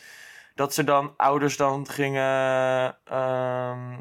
dat 0.56 0.74
ze 0.74 0.84
dan, 0.84 1.14
ouders 1.18 1.58
dan 1.58 1.88
gingen, 1.90 2.98
ehm 3.04 4.00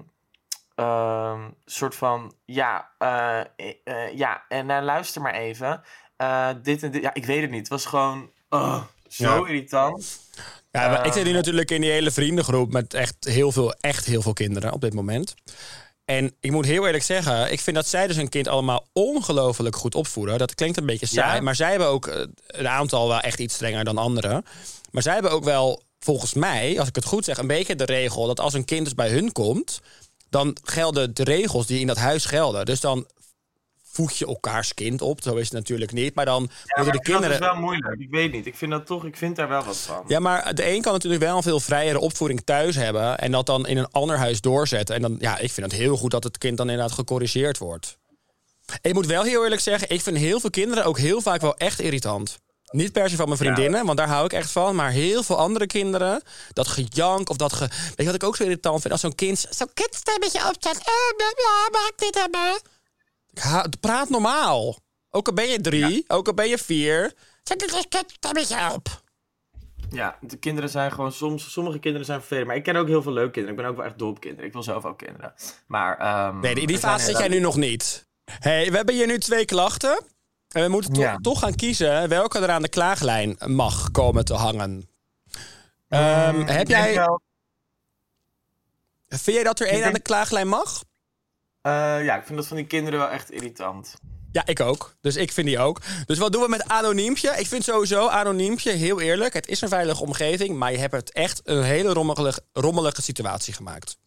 ehm, 0.75 1.51
soort 1.65 1.95
van, 1.95 2.35
ja, 2.45 2.91
eh, 2.99 3.41
eh, 3.85 4.17
ja, 4.17 4.45
en 4.49 4.67
nou 4.67 4.83
luister 4.83 5.23
maar 5.23 5.35
even. 5.35 5.83
Eh, 6.19 6.49
dit 6.63 6.83
en 6.83 6.91
dit, 6.91 7.03
ja, 7.03 7.15
ik 7.15 7.25
weet 7.25 7.41
het 7.41 7.51
niet. 7.51 7.59
Het 7.61 7.69
was 7.69 7.85
gewoon, 7.87 8.31
oh, 8.49 8.83
zo 9.09 9.25
Ja. 9.25 9.37
irritant. 9.37 10.19
Ja, 10.71 10.89
maar 10.89 11.07
ik 11.07 11.13
zit 11.13 11.25
nu 11.25 11.33
natuurlijk 11.33 11.71
in 11.71 11.81
die 11.81 11.91
hele 11.91 12.11
vriendengroep 12.11 12.73
met 12.73 12.95
echt 12.95 13.15
heel 13.21 13.53
veel, 13.53 13.73
echt 13.73 14.05
heel 14.05 14.23
veel 14.23 14.33
kinderen 14.33 14.73
op 14.73 14.81
dit 14.81 14.95
moment. 14.95 15.35
En 16.05 16.35
ik 16.41 16.51
moet 16.51 16.65
heel 16.65 16.87
eerlijk 16.87 17.05
zeggen, 17.05 17.53
ik 17.53 17.61
vind 17.61 17.77
dat 17.77 17.87
zij 17.87 18.07
dus 18.07 18.17
een 18.17 18.29
kind 18.29 18.49
allemaal 18.49 18.87
ongelooflijk 18.93 19.77
goed 19.77 19.95
opvoeden. 19.95 20.39
Dat 20.39 20.55
klinkt 20.55 20.77
een 20.77 20.87
beetje 20.87 21.07
saai, 21.07 21.35
Ja. 21.37 21.43
maar 21.43 21.55
zij 21.57 21.71
hebben 21.71 21.89
ook 21.89 22.07
eh, 22.07 22.25
een 22.47 22.69
aantal 22.69 23.09
wel 23.09 23.21
echt 23.21 23.39
iets 23.39 23.55
strenger 23.55 23.85
dan 23.85 23.99
anderen. 23.99 24.45
Maar 24.91 25.03
zij 25.03 25.13
hebben 25.13 25.31
ook 25.31 25.45
wel, 25.45 25.83
volgens 25.99 26.35
mij, 26.35 26.79
als 26.79 26.89
ik 26.89 26.95
het 26.95 27.05
goed 27.05 27.25
zeg, 27.25 27.39
een 27.39 27.47
beetje 27.47 27.75
de 27.75 27.85
regel 27.85 28.27
dat 28.27 28.41
als 28.41 28.55
een 28.55 28.65
kind 28.65 28.85
dus 28.85 28.95
bij 28.95 29.09
hun 29.11 29.33
komt, 29.33 29.81
dan 30.31 30.57
gelden 30.63 31.15
de 31.15 31.25
regels 31.25 31.67
die 31.67 31.81
in 31.81 31.87
dat 31.87 31.97
huis 31.97 32.25
gelden. 32.25 32.65
Dus 32.67 32.81
dan 32.81 33.07
voed 33.91 34.17
je 34.17 34.27
elkaars 34.27 34.75
kind 34.75 35.03
op. 35.03 35.23
Zo 35.23 35.35
is 35.35 35.45
het 35.45 35.53
natuurlijk 35.53 35.93
niet. 35.93 36.15
Maar 36.15 36.25
dan 36.25 36.51
moeten 36.77 36.93
de 36.93 37.03
kinderen. 37.03 37.31
Dat 37.31 37.41
is 37.41 37.47
wel 37.47 37.61
moeilijk. 37.61 38.01
Ik 38.01 38.11
weet 38.11 38.33
niet. 38.33 38.47
Ik 38.47 38.57
vind 38.57 38.71
dat 38.71 38.87
toch, 38.87 39.05
ik 39.05 39.17
vind 39.17 39.37
daar 39.37 39.49
wel 39.49 39.65
wat 39.65 39.77
van. 39.77 40.05
Ja, 40.07 40.21
maar 40.21 40.55
de 40.55 40.71
een 40.71 40.83
kan 40.83 40.93
natuurlijk 40.93 41.23
wel 41.23 41.37
een 41.37 41.43
veel 41.43 41.61
vrijere 41.61 41.99
opvoeding 41.99 42.41
thuis 42.45 42.77
hebben. 42.77 43.19
En 43.19 43.31
dat 43.31 43.47
dan 43.47 43.67
in 43.67 43.77
een 43.77 43.91
ander 43.91 44.17
huis 44.17 44.41
doorzetten. 44.41 44.95
En 44.95 45.03
dan, 45.03 45.17
ja, 45.19 45.39
ik 45.39 45.53
vind 45.53 45.71
het 45.71 45.81
heel 45.81 45.97
goed 45.97 46.11
dat 46.11 46.25
het 46.25 46.39
kind 46.39 46.57
dan 46.57 46.71
inderdaad 46.71 46.95
gecorrigeerd 46.95 47.59
wordt. 47.59 47.99
Ik 48.81 48.95
moet 48.95 49.07
wel 49.07 49.23
heel 49.23 49.43
eerlijk 49.43 49.61
zeggen, 49.61 49.91
ik 49.91 50.01
vind 50.01 50.17
heel 50.17 50.41
veel 50.41 50.51
kinderen 50.51 50.85
ook 50.85 50.99
heel 50.99 51.21
vaak 51.21 51.41
wel 51.41 51.57
echt 51.57 51.81
irritant. 51.81 52.39
Niet 52.71 52.93
per 52.93 53.11
se 53.11 53.17
van 53.17 53.27
mijn 53.27 53.39
vriendinnen, 53.39 53.87
want 53.87 53.99
daar 53.99 54.09
hou 54.09 54.25
ik 54.25 54.33
echt 54.33 54.51
van. 54.51 54.75
Maar 54.75 54.91
heel 54.91 55.23
veel 55.23 55.39
andere 55.39 55.67
kinderen, 55.67 56.23
dat 56.53 56.69
gejank 56.69 57.31
of 57.31 57.37
dat 57.37 57.53
ge... 57.53 57.69
Weet 57.69 57.97
je 57.97 58.05
wat 58.05 58.15
ik 58.15 58.25
ook 58.25 58.37
zo 58.37 58.43
irritant 58.43 58.81
vind? 58.81 58.93
Als 58.93 59.01
zo'n 59.01 59.15
kind 59.15 59.47
zo'n 59.51 59.71
kindstemmetje 59.75 60.39
opzet. 60.49 60.77
Eh, 60.77 61.29
ja, 61.37 61.89
ik 61.89 61.93
dit 61.97 62.15
hebben? 62.15 62.61
Praat 63.81 64.09
normaal. 64.09 64.77
Ook 65.11 65.27
al 65.29 65.33
ben 65.35 65.49
je 65.49 65.61
drie, 65.61 66.05
ook 66.07 66.27
al 66.27 66.35
ben 66.35 66.49
je 66.49 66.59
vier. 66.59 67.15
Zet 67.43 67.61
het 67.71 67.87
kindstemmetje 67.89 68.73
op. 68.75 69.03
Ja, 69.91 70.19
de 70.21 70.37
kinderen 70.37 70.71
zijn 70.71 70.93
gewoon 70.93 71.13
soms... 71.13 71.53
Sommige 71.53 71.79
kinderen 71.79 72.07
zijn 72.07 72.19
vervelend. 72.19 72.47
Maar 72.47 72.57
ik 72.57 72.63
ken 72.63 72.77
ook 72.77 72.87
heel 72.87 73.03
veel 73.03 73.13
leuke 73.13 73.31
kinderen. 73.31 73.57
Ik 73.57 73.63
ben 73.63 73.71
ook 73.71 73.77
wel 73.77 73.87
echt 73.87 73.99
dol 73.99 74.09
op 74.11 74.21
kinderen. 74.21 74.47
Ik 74.47 74.53
wil 74.53 74.63
zelf 74.63 74.85
ook 74.85 74.99
kinderen. 74.99 75.35
Maar... 75.67 75.99
ehm, 75.99 76.41
Nee, 76.41 76.55
in 76.55 76.67
die 76.67 76.79
fase 76.79 77.05
zit 77.05 77.19
jij 77.19 77.29
nu 77.29 77.39
nog 77.41 77.57
niet. 77.57 78.07
hey, 78.25 78.71
we 78.71 78.77
hebben 78.77 78.95
hier 78.95 79.07
nu 79.07 79.19
twee 79.19 79.45
klachten. 79.45 80.03
En 80.49 80.63
we 80.63 80.69
moeten 80.69 80.93
to- 80.93 81.01
Ja. 81.01 81.17
toch 81.17 81.39
gaan 81.39 81.55
kiezen 81.55 82.09
welke 82.09 82.39
er 82.39 82.51
aan 82.51 82.63
de 82.63 82.69
klaaglijn 82.69 83.37
mag 83.47 83.91
komen 83.91 84.25
te 84.25 84.35
hangen. 84.35 84.89
Ehm, 85.89 86.41
ik 86.41 86.49
heb 86.49 86.69
jij, 86.69 87.07
vind 89.09 89.37
jij 89.37 89.45
dat 89.45 89.61
er 89.61 89.67
één 89.67 89.85
aan 89.85 89.93
de 89.93 90.01
klaaglijn 90.01 90.49
mag? 90.49 90.85
Eh, 91.63 92.05
ja, 92.05 92.17
ik 92.17 92.25
vind 92.25 92.39
dat 92.39 92.47
van 92.47 92.57
die 92.57 92.67
kinderen 92.67 92.99
wel 92.99 93.09
echt 93.09 93.31
irritant. 93.31 93.95
Ja, 94.33 94.47
ik 94.47 94.61
ook. 94.61 94.95
Dus 95.01 95.17
ik 95.17 95.33
vind 95.33 95.47
die 95.47 95.59
ook. 95.59 95.81
Dus 96.07 96.19
wat 96.19 96.33
doen 96.33 96.43
we 96.43 96.49
met 96.49 96.69
anoniempje? 96.69 97.31
Ik 97.31 97.47
vind 97.47 97.65
sowieso 97.65 98.07
anoniempje 98.09 98.71
heel 98.73 99.01
eerlijk. 99.01 99.35
Het 99.35 99.47
is 99.49 99.61
een 99.61 99.69
veilige 99.69 100.03
omgeving, 100.03 100.57
maar 100.57 100.73
je 100.73 100.79
hebt 100.79 100.95
het 100.95 101.13
echt 101.13 101.41
een 101.45 101.63
hele 101.63 101.93
rommelige, 101.93 102.43
rommelige 102.53 103.03
situatie 103.03 103.55
gemaakt. 103.55 103.99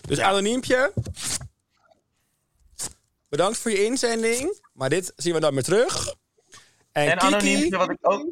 Dus 0.00 0.18
Ja. 0.18 0.28
anoniempje. 0.28 0.92
Bedankt 3.28 3.58
voor 3.58 3.70
je 3.70 3.84
inzending. 3.84 4.60
Maar 4.72 4.88
dit 4.88 5.12
zien 5.16 5.34
we 5.34 5.40
dan 5.40 5.52
weer 5.54 5.62
terug. 5.62 6.14
En, 6.92 7.10
En 7.10 7.18
Kiki, 7.18 7.34
anoniempje, 7.34 7.76
wat 7.76 7.90
ik 7.90 7.98
ook... 8.00 8.26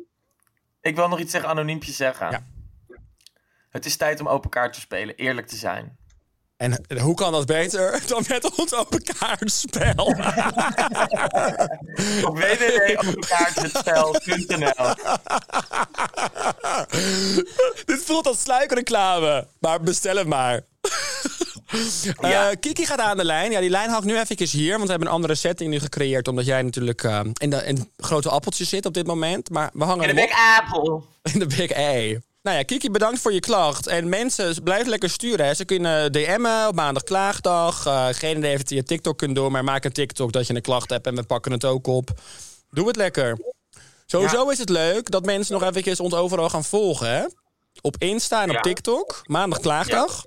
Ik 0.81 0.97
wil 0.97 1.09
nog 1.09 1.19
iets 1.19 1.31
zeggen, 1.31 1.51
anoniempje 1.51 1.93
zeggen. 1.93 2.31
Ja. 2.31 2.47
Het 3.71 3.87
is 3.87 3.97
tijd 3.97 4.21
om 4.21 4.29
open 4.29 4.51
kaart 4.51 4.73
te 4.73 4.81
spelen, 4.81 5.15
eerlijk 5.15 5.47
te 5.47 5.57
zijn. 5.57 5.97
En 6.61 6.85
hoe 7.01 7.15
kan 7.15 7.33
dat 7.33 7.47
beter 7.47 8.01
dan 8.07 8.25
met 8.29 8.57
ons 8.57 8.75
open 8.75 9.03
kaartspel? 9.03 9.95
Op 12.29 12.39
www.openkaartspel.nl 12.39 14.95
Dit 17.95 18.03
voelt 18.05 18.27
als 18.27 18.41
sluikreclame. 18.41 19.47
Maar 19.59 19.81
bestel 19.81 20.17
het 20.17 20.27
maar. 20.27 20.61
Ja. 22.21 22.51
Eh, 22.51 22.57
Kiki 22.61 22.87
gaat 22.87 22.99
aan 22.99 23.17
de 23.17 23.25
lijn. 23.25 23.51
Ja, 23.51 23.61
die 23.61 23.71
lijn 23.71 23.91
hangt 23.91 24.07
nu 24.07 24.19
even 24.19 24.49
hier. 24.49 24.73
Want 24.73 24.85
we 24.85 24.91
hebben 24.91 25.09
een 25.09 25.15
andere 25.15 25.35
setting 25.35 25.71
nu 25.71 25.79
gecreëerd. 25.79 26.29
Omdat 26.29 26.47
jij 26.47 26.63
natuurlijk 26.63 27.05
eh, 27.05 27.21
in, 27.33 27.51
de, 27.51 27.67
in 27.67 27.91
grote 27.97 28.29
appeltjes 28.29 28.69
zit 28.69 28.87
op 28.87 28.95
dit 28.95 29.07
moment. 29.07 29.51
Maar 29.51 29.71
we 29.73 29.85
hangen 29.85 30.09
En 30.09 30.15
de 30.15 30.23
Big 30.23 30.31
op 30.31 30.37
Apple. 30.59 31.03
in 31.33 31.39
de 31.39 31.47
Big 31.47 31.77
A. 31.77 32.19
Nou 32.43 32.57
ja, 32.57 32.63
Kiki, 32.63 32.91
bedankt 32.91 33.21
voor 33.21 33.33
je 33.33 33.41
klacht. 33.41 33.87
En 33.87 34.09
mensen, 34.09 34.63
blijf 34.63 34.87
lekker 34.87 35.11
sturen. 35.11 35.47
Hè. 35.47 35.55
Ze 35.55 35.65
kunnen 35.65 36.13
DM'en 36.13 36.69
op 36.69 36.75
maandag 36.75 37.03
klaagdag. 37.03 37.87
Eh 37.87 38.07
geen 38.11 38.37
idee 38.37 38.53
of 38.53 38.59
het 38.59 38.69
via 38.69 38.83
TikTok 38.83 39.19
kunt 39.19 39.35
doen. 39.35 39.53
Maar 39.53 39.65
maak 39.65 39.85
een 39.85 39.93
TikTok 39.93 40.33
dat 40.33 40.47
je 40.47 40.55
een 40.55 40.63
klacht 40.63 40.91
hebt. 40.91 41.07
En 41.07 41.15
we 41.15 41.23
pakken 41.23 41.53
het 41.53 41.65
ook 41.65 41.87
op. 41.87 42.11
Doe 42.71 42.87
het 42.87 42.97
lekker. 42.97 43.39
Sowieso 44.07 44.49
is 44.49 44.59
het 44.59 44.69
leuk 44.69 45.11
dat 45.11 45.25
mensen 45.25 45.53
nog 45.59 45.69
eventjes 45.69 46.01
ons 46.01 46.15
overal 46.15 46.49
gaan 46.49 46.65
volgen. 46.65 47.11
Hè? 47.11 47.25
Op 47.81 47.97
Insta 47.99 48.43
en 48.43 48.49
op 48.49 48.55
Ja. 48.55 48.61
TikTok. 48.61 49.21
Maandag 49.25 49.61
klaagdag. 49.61 50.25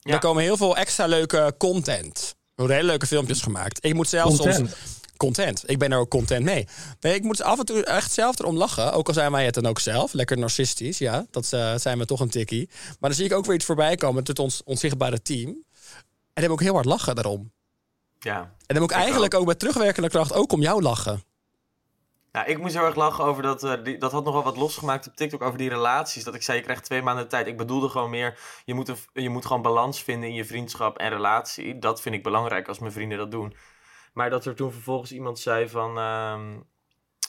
Ja. 0.00 0.12
Er 0.12 0.18
komen 0.18 0.42
heel 0.42 0.56
veel 0.56 0.76
extra 0.76 1.06
leuke 1.06 1.54
content. 1.58 2.34
Er 2.36 2.52
worden 2.54 2.76
hele 2.76 2.88
leuke 2.88 3.06
filmpjes 3.06 3.40
gemaakt. 3.40 3.84
Ik 3.84 3.94
moet 3.94 4.08
zelfs 4.08 4.36
Content. 4.36 4.56
soms... 4.56 4.72
Content. 5.24 5.70
Ik 5.70 5.78
ben 5.78 5.92
er 5.92 5.98
ook 5.98 6.10
content 6.10 6.44
mee. 6.44 6.66
Nee, 7.00 7.14
ik 7.14 7.22
moet 7.22 7.42
af 7.42 7.58
en 7.58 7.64
toe 7.64 7.84
echt 7.84 8.12
zelf 8.12 8.38
erom 8.38 8.56
lachen. 8.56 8.92
Ook 8.92 9.08
al 9.08 9.14
zijn 9.14 9.32
wij 9.32 9.44
het 9.44 9.54
dan 9.54 9.66
ook 9.66 9.78
zelf. 9.78 10.12
Lekker 10.12 10.38
narcistisch, 10.38 10.98
ja. 10.98 11.26
Dat 11.30 11.52
eh, 11.52 11.74
zijn 11.76 11.98
we 11.98 12.04
toch 12.04 12.20
een 12.20 12.30
tikkie. 12.30 12.68
Maar 13.00 13.10
dan 13.10 13.14
zie 13.14 13.24
ik 13.24 13.32
ook 13.32 13.44
weer 13.44 13.54
iets 13.54 13.64
voorbij 13.64 13.96
komen 13.96 14.24
tot 14.24 14.38
ons 14.38 14.62
onzichtbare 14.64 15.22
team. 15.22 15.48
En 15.48 15.62
dan 16.32 16.42
heb 16.42 16.50
ook 16.50 16.60
heel 16.60 16.74
hard 16.74 16.84
lachen 16.84 17.14
daarom. 17.14 17.52
Ja. 18.18 18.38
En 18.40 18.50
dan 18.66 18.78
moet 18.78 18.90
ik 18.90 18.96
eigenlijk 18.96 19.34
ook. 19.34 19.46
met 19.46 19.58
terugwerkende 19.58 20.08
kracht 20.08 20.32
ook 20.32 20.52
om 20.52 20.60
jou 20.60 20.82
lachen. 20.82 21.22
Nou, 22.32 22.46
ik 22.46 22.58
moest 22.58 22.74
heel 22.74 22.84
erg 22.84 22.94
lachen 22.94 23.24
over 23.24 23.42
dat. 23.42 23.64
eh, 23.64 23.84
die, 23.84 23.98
dat 23.98 24.12
had 24.12 24.24
nogal 24.24 24.42
wat 24.42 24.56
losgemaakt 24.56 25.06
op 25.06 25.16
TikTok 25.16 25.42
over 25.42 25.58
die 25.58 25.68
relaties. 25.68 26.24
Dat 26.24 26.34
ik 26.34 26.42
zei, 26.42 26.58
je 26.58 26.64
krijgt 26.64 26.84
twee 26.84 27.02
maanden 27.02 27.28
tijd. 27.28 27.46
Ik 27.46 27.56
bedoelde 27.56 27.88
gewoon 27.88 28.10
meer. 28.10 28.38
Je 28.64 28.74
moet, 28.74 28.88
een, 28.88 28.96
je 29.12 29.28
moet 29.28 29.46
gewoon 29.46 29.62
balans 29.62 30.02
vinden 30.02 30.28
in 30.28 30.34
je 30.34 30.44
vriendschap 30.44 30.98
en 30.98 31.08
relatie. 31.08 31.78
Dat 31.78 32.00
vind 32.00 32.14
ik 32.14 32.22
belangrijk 32.22 32.68
als 32.68 32.78
mijn 32.78 32.92
vrienden 32.92 33.18
dat 33.18 33.30
doen. 33.30 33.54
Maar 34.14 34.30
dat 34.30 34.44
er 34.44 34.54
toen 34.54 34.72
vervolgens 34.72 35.12
iemand 35.12 35.38
zei 35.38 35.68
van. 35.68 35.98
ehm, 35.98 36.60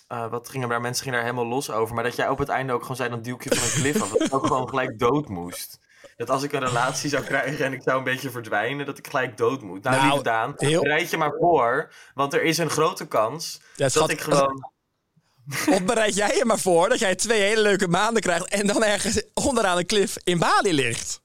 eh, 0.08 0.30
wat 0.30 0.50
gingen 0.50 0.70
daar? 0.70 0.82
Mensen 0.82 1.04
gingen 1.04 1.20
daar 1.20 1.28
helemaal 1.30 1.50
los 1.52 1.70
over. 1.72 1.96
Maar 1.96 2.04
dat 2.04 2.16
jij 2.16 2.30
op 2.30 2.38
het 2.38 2.50
einde 2.50 2.74
ook 2.74 2.82
gewoon 2.82 2.96
zei: 2.98 3.10
dan 3.10 3.22
duw 3.22 3.36
ik 3.36 3.44
je 3.44 3.56
van 3.56 3.64
een 3.64 3.82
klif 3.92 4.02
af. 4.02 4.10
Dat 4.10 4.22
ik 4.22 4.34
ook 4.34 4.46
gewoon 4.52 4.70
gelijk 4.70 5.00
dood 5.00 5.28
moest. 5.30 5.80
Dat 6.18 6.30
als 6.30 6.44
ik 6.44 6.52
een 6.54 6.66
relatie 6.66 7.10
zou 7.10 7.24
krijgen 7.24 7.66
en 7.66 7.74
ik 7.74 7.82
zou 7.82 7.98
een 7.98 8.04
beetje 8.04 8.30
verdwijnen, 8.30 8.86
dat 8.86 8.98
ik 8.98 9.08
gelijk 9.08 9.38
dood 9.38 9.62
moet. 9.62 9.84
Nou, 9.84 9.96
Nou, 9.96 10.08
lieve 10.10 10.24
Daan, 10.24 10.54
heel- 10.56 10.82
bereid 10.82 11.10
je 11.10 11.18
maar 11.18 11.34
voor. 11.40 11.94
Want 12.14 12.34
er 12.34 12.44
is 12.44 12.58
een 12.58 12.70
grote 12.70 13.08
kans 13.08 13.62
Ja, 13.76 13.90
dat 13.90 14.10
ik 14.10 14.22
gewoon. 14.22 14.72
Of 15.74 15.84
bereid 15.84 16.16
jij 16.16 16.36
je 16.38 16.46
maar 16.46 16.60
voor 16.60 16.90
dat 16.90 17.00
jij 17.00 17.16
twee 17.16 17.42
hele 17.42 17.62
leuke 17.62 17.88
maanden 17.88 18.22
krijgt. 18.22 18.48
en 18.50 18.68
dan 18.68 18.84
ergens 18.84 19.24
onderaan 19.34 19.78
een 19.78 19.86
klif 19.86 20.18
in 20.24 20.40
Bali 20.40 20.74
ligt? 20.74 21.22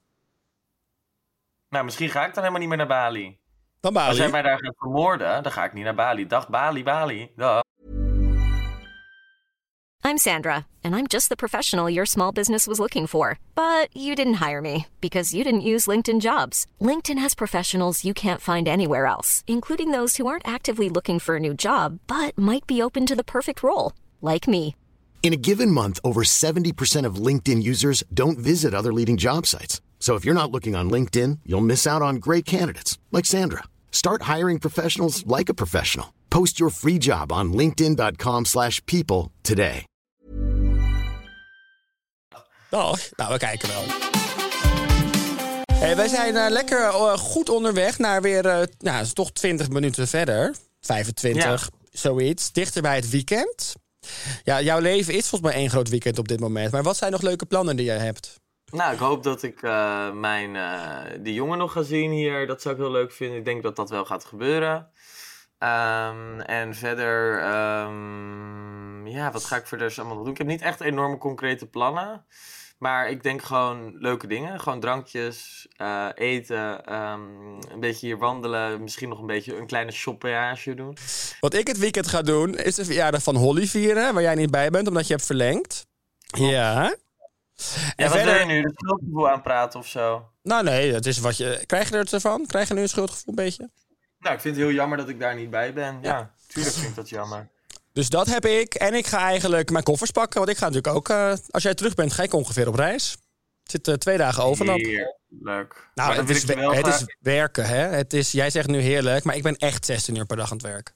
Nou, 1.69 1.85
misschien 1.85 2.09
ga 2.11 2.21
ik 2.21 2.35
dan 2.35 2.39
helemaal 2.39 2.59
niet 2.61 2.69
meer 2.69 2.79
naar 2.79 2.87
Bali. 2.87 3.40
Dan 3.81 3.97
Als 3.97 4.17
jij 4.17 4.31
mij 4.31 4.43
daar 4.43 4.59
gaat 4.59 4.75
vermoorden, 4.79 5.43
dan 5.43 5.53
ga 5.53 5.65
ik 5.65 5.73
niet 5.73 5.85
naar 5.85 5.95
Bali. 5.95 6.27
Dag 6.27 6.49
Bali, 6.49 6.83
Bali. 6.83 7.31
Dag. 7.37 7.63
I'm 10.05 10.19
Sandra, 10.19 10.67
and 10.83 10.95
I'm 10.95 11.07
just 11.07 11.29
the 11.29 11.37
professional 11.37 11.91
your 11.91 12.07
small 12.07 12.33
business 12.33 12.67
was 12.67 12.79
looking 12.79 13.07
for. 13.09 13.39
But 13.55 13.89
you 13.93 14.15
didn't 14.15 14.41
hire 14.49 14.61
me 14.61 14.87
because 14.99 15.35
you 15.35 15.45
didn't 15.45 15.75
use 15.75 15.91
LinkedIn 15.91 16.21
jobs. 16.21 16.67
LinkedIn 16.81 17.21
has 17.21 17.35
professionals 17.35 18.05
you 18.05 18.13
can't 18.13 18.41
find 18.41 18.69
anywhere 18.69 19.07
else, 19.07 19.45
including 19.47 19.93
those 19.93 20.17
who 20.17 20.27
aren't 20.27 20.49
actively 20.49 20.89
looking 20.89 21.21
for 21.21 21.37
a 21.37 21.41
new 21.41 21.55
job 21.55 21.99
but 22.07 22.37
might 22.37 22.67
be 22.67 22.83
open 22.83 23.07
to 23.07 23.15
the 23.15 23.25
perfect 23.25 23.63
role, 23.63 23.93
like 24.21 24.51
me. 24.51 24.75
In 25.23 25.33
a 25.33 25.41
given 25.41 25.71
month, 25.71 26.01
over 26.03 26.23
70% 26.23 27.07
of 27.07 27.27
LinkedIn 27.27 27.63
users 27.63 28.03
don't 28.13 28.39
visit 28.39 28.75
other 28.75 28.93
leading 28.93 29.17
job 29.17 29.47
sites. 29.47 29.81
So 30.01 30.17
if 30.17 30.25
you're 30.25 30.35
not 30.35 30.51
looking 30.51 30.75
on 30.75 30.91
LinkedIn, 30.91 31.39
you'll 31.45 31.61
miss 31.61 31.87
out 31.87 32.03
on 32.03 32.17
great 32.17 32.45
candidates 32.45 32.99
like 33.13 33.27
Sandra. 33.27 33.63
Start 33.93 34.23
hiring 34.23 34.59
professionals 34.59 35.25
like 35.27 35.49
a 35.49 35.55
professional. 35.55 36.07
Post 36.29 36.59
your 36.59 36.71
free 36.71 36.99
job 36.99 37.31
on 37.31 37.53
linkedin.com/people 37.53 38.45
slash 38.45 38.81
people 38.87 39.31
today. 39.43 39.85
Dag. 42.71 42.99
Nou, 43.17 43.33
we 43.33 43.39
kijken 43.39 43.69
wel. 43.69 43.85
Hey, 45.75 45.97
wij 45.97 46.09
zijn 46.09 46.37
eh, 46.37 46.51
lekker 46.51 46.79
eh, 46.79 47.19
goed 47.19 47.49
onderweg 47.49 47.99
naar 47.99 48.23
weer, 48.23 48.43
nou, 48.79 48.97
het 48.97 49.07
is 49.07 49.13
toch 49.13 49.33
20 49.33 49.69
minuten 49.69 50.09
verder. 50.09 50.57
25, 50.81 51.71
zoiets. 51.93 52.53
Dichter 52.53 52.83
bij 52.83 52.97
het 52.97 53.11
weekend. 53.11 53.75
Ja, 54.45 54.61
jouw 54.61 54.79
leven 54.79 55.15
is 55.15 55.29
volgens 55.29 55.53
mij 55.53 55.61
één 55.61 55.71
groot 55.71 55.89
weekend 55.89 56.19
op 56.19 56.29
dit 56.29 56.41
moment. 56.41 56.73
Maar 56.73 56.83
wat 56.83 56.97
zijn 56.97 57.13
nog 57.13 57.23
leuke 57.23 57.47
plannen 57.47 57.77
die 57.77 57.85
jij 57.85 57.99
hebt? 57.99 58.40
Nou, 58.71 58.93
ik 58.93 58.99
hoop 58.99 59.23
dat 59.23 59.43
ik 59.43 59.63
eh, 59.63 60.13
mijn, 60.13 60.57
eh, 60.57 61.21
die 61.21 61.35
jongen 61.35 61.59
nog 61.59 61.73
ga 61.73 61.83
zien 61.83 62.11
hier. 62.11 62.47
Dat 62.47 62.63
zou 62.63 62.75
ik 62.75 62.81
heel 62.81 62.91
leuk 62.91 63.13
vinden. 63.13 63.39
Ik 63.39 63.45
denk 63.45 63.63
dat 63.63 63.77
dat 63.77 63.91
wel 63.91 64.05
gaat 64.05 64.25
gebeuren. 64.25 64.89
Ehm, 65.59 66.41
en 66.41 66.75
verder, 66.75 67.41
ehm, 67.41 69.07
ja, 69.07 69.33
wat 69.33 69.45
ga 69.45 69.57
ik 69.57 69.67
verder 69.67 69.95
allemaal 69.97 70.17
doen? 70.17 70.33
Ik 70.33 70.39
heb 70.39 70.47
niet 70.47 70.63
echt 70.63 70.81
enorme 70.81 71.19
concrete 71.19 71.67
plannen. 71.67 72.25
Maar 72.79 73.11
ik 73.11 73.23
denk 73.23 73.43
gewoon 73.43 73.97
leuke 73.99 74.27
dingen. 74.27 74.61
Gewoon 74.61 74.81
drankjes, 74.81 75.67
eh, 75.77 76.07
eten, 76.15 76.85
ehm, 76.85 77.21
een 77.71 77.81
beetje 77.81 78.07
hier 78.07 78.19
wandelen. 78.19 78.83
Misschien 78.83 79.09
nog 79.09 79.21
een 79.21 79.27
beetje 79.27 79.57
een 79.57 79.67
kleine 79.67 79.93
shoppage 79.93 80.75
doen. 80.75 80.97
Wat 81.41 81.55
ik 81.55 81.67
het 81.67 81.79
weekend 81.79 82.09
ga 82.09 82.23
doen, 82.23 82.55
is 82.55 82.75
de 82.75 82.85
verjaardag 82.85 83.23
van 83.23 83.37
Holly 83.37 83.67
vieren. 83.67 84.15
Waar 84.15 84.23
jij 84.23 84.35
niet 84.35 84.51
bij 84.51 84.71
bent, 84.71 84.89
omdat 84.89 85.07
je 85.07 85.13
hebt 85.13 85.27
verlengd. 85.27 85.87
Ja. 86.27 86.95
Ja, 87.97 88.09
wat 88.09 88.23
wil 88.23 88.35
je 88.35 88.45
nu? 88.45 88.63
Het 88.63 88.73
schuldgevoel 88.77 89.31
aanpraten 89.31 89.81
of 89.81 89.87
zo? 89.87 90.29
Nou 90.43 90.65
nee, 90.65 90.93
het 90.95 91.07
is 91.07 91.19
wat 91.19 91.37
je... 91.37 91.63
Krijg 91.67 91.89
je 91.91 91.97
er 91.97 92.15
ervan? 92.15 92.47
Krijg 92.47 92.69
je 92.69 92.75
nu 92.75 92.81
een 92.81 92.89
schuldgevoel 92.89 93.25
een 93.27 93.45
beetje? 93.45 93.71
Nou, 94.19 94.35
ik 94.35 94.41
vind 94.41 94.57
het 94.57 94.65
heel 94.65 94.75
jammer 94.75 94.99
dat 94.99 95.09
ik 95.09 95.21
daar 95.21 95.35
niet 95.35 95.51
bij 95.51 95.73
ben. 95.73 95.99
Ja, 96.03 96.35
tuurlijk 96.47 96.75
vind 96.75 96.89
ik 96.89 96.95
dat 96.95 97.09
jammer. 97.09 97.49
Dus 97.93 98.09
dat 98.09 98.27
heb 98.27 98.47
ik. 98.47 98.75
En 98.75 98.95
ik 98.95 99.07
ga 99.07 99.19
eigenlijk 99.19 99.71
mijn 99.71 99.85
koffers 99.85 100.11
pakken. 100.11 100.39
Want 100.39 100.51
ik 100.51 100.57
ga 100.59 100.69
natuurlijk 100.69 100.95
ook... 100.97 101.09
eh, 101.09 101.33
als 101.51 101.63
jij 101.63 101.75
terug 101.75 101.95
bent, 101.95 102.13
ga 102.13 102.23
ik 102.23 102.33
ongeveer 102.33 102.69
op 102.69 102.75
reis. 102.75 103.11
Het 103.63 103.71
zit 103.71 103.89
eh, 103.89 103.95
twee 103.95 104.17
dagen 104.17 104.43
over 104.43 104.65
dan. 104.67 104.75
Heerlijk. 104.75 105.91
Nou, 105.95 106.15
het, 106.15 106.31
is, 106.31 106.45
ik 106.45 106.59
het 106.59 106.87
is 106.87 107.05
werken, 107.21 107.67
hè. 107.67 107.77
Het 107.77 108.13
is, 108.13 108.33
jij 108.33 108.51
zegt 108.51 108.69
nu 108.69 108.81
heerlijk, 108.81 109.25
maar 109.25 109.37
ik 109.37 109.43
ben 109.43 109.57
echt 109.57 109.85
16 109.85 110.17
uur 110.17 110.27
per 110.27 110.37
dag 110.37 110.51
aan 110.51 110.57
het 110.57 110.67
werk. 110.67 110.95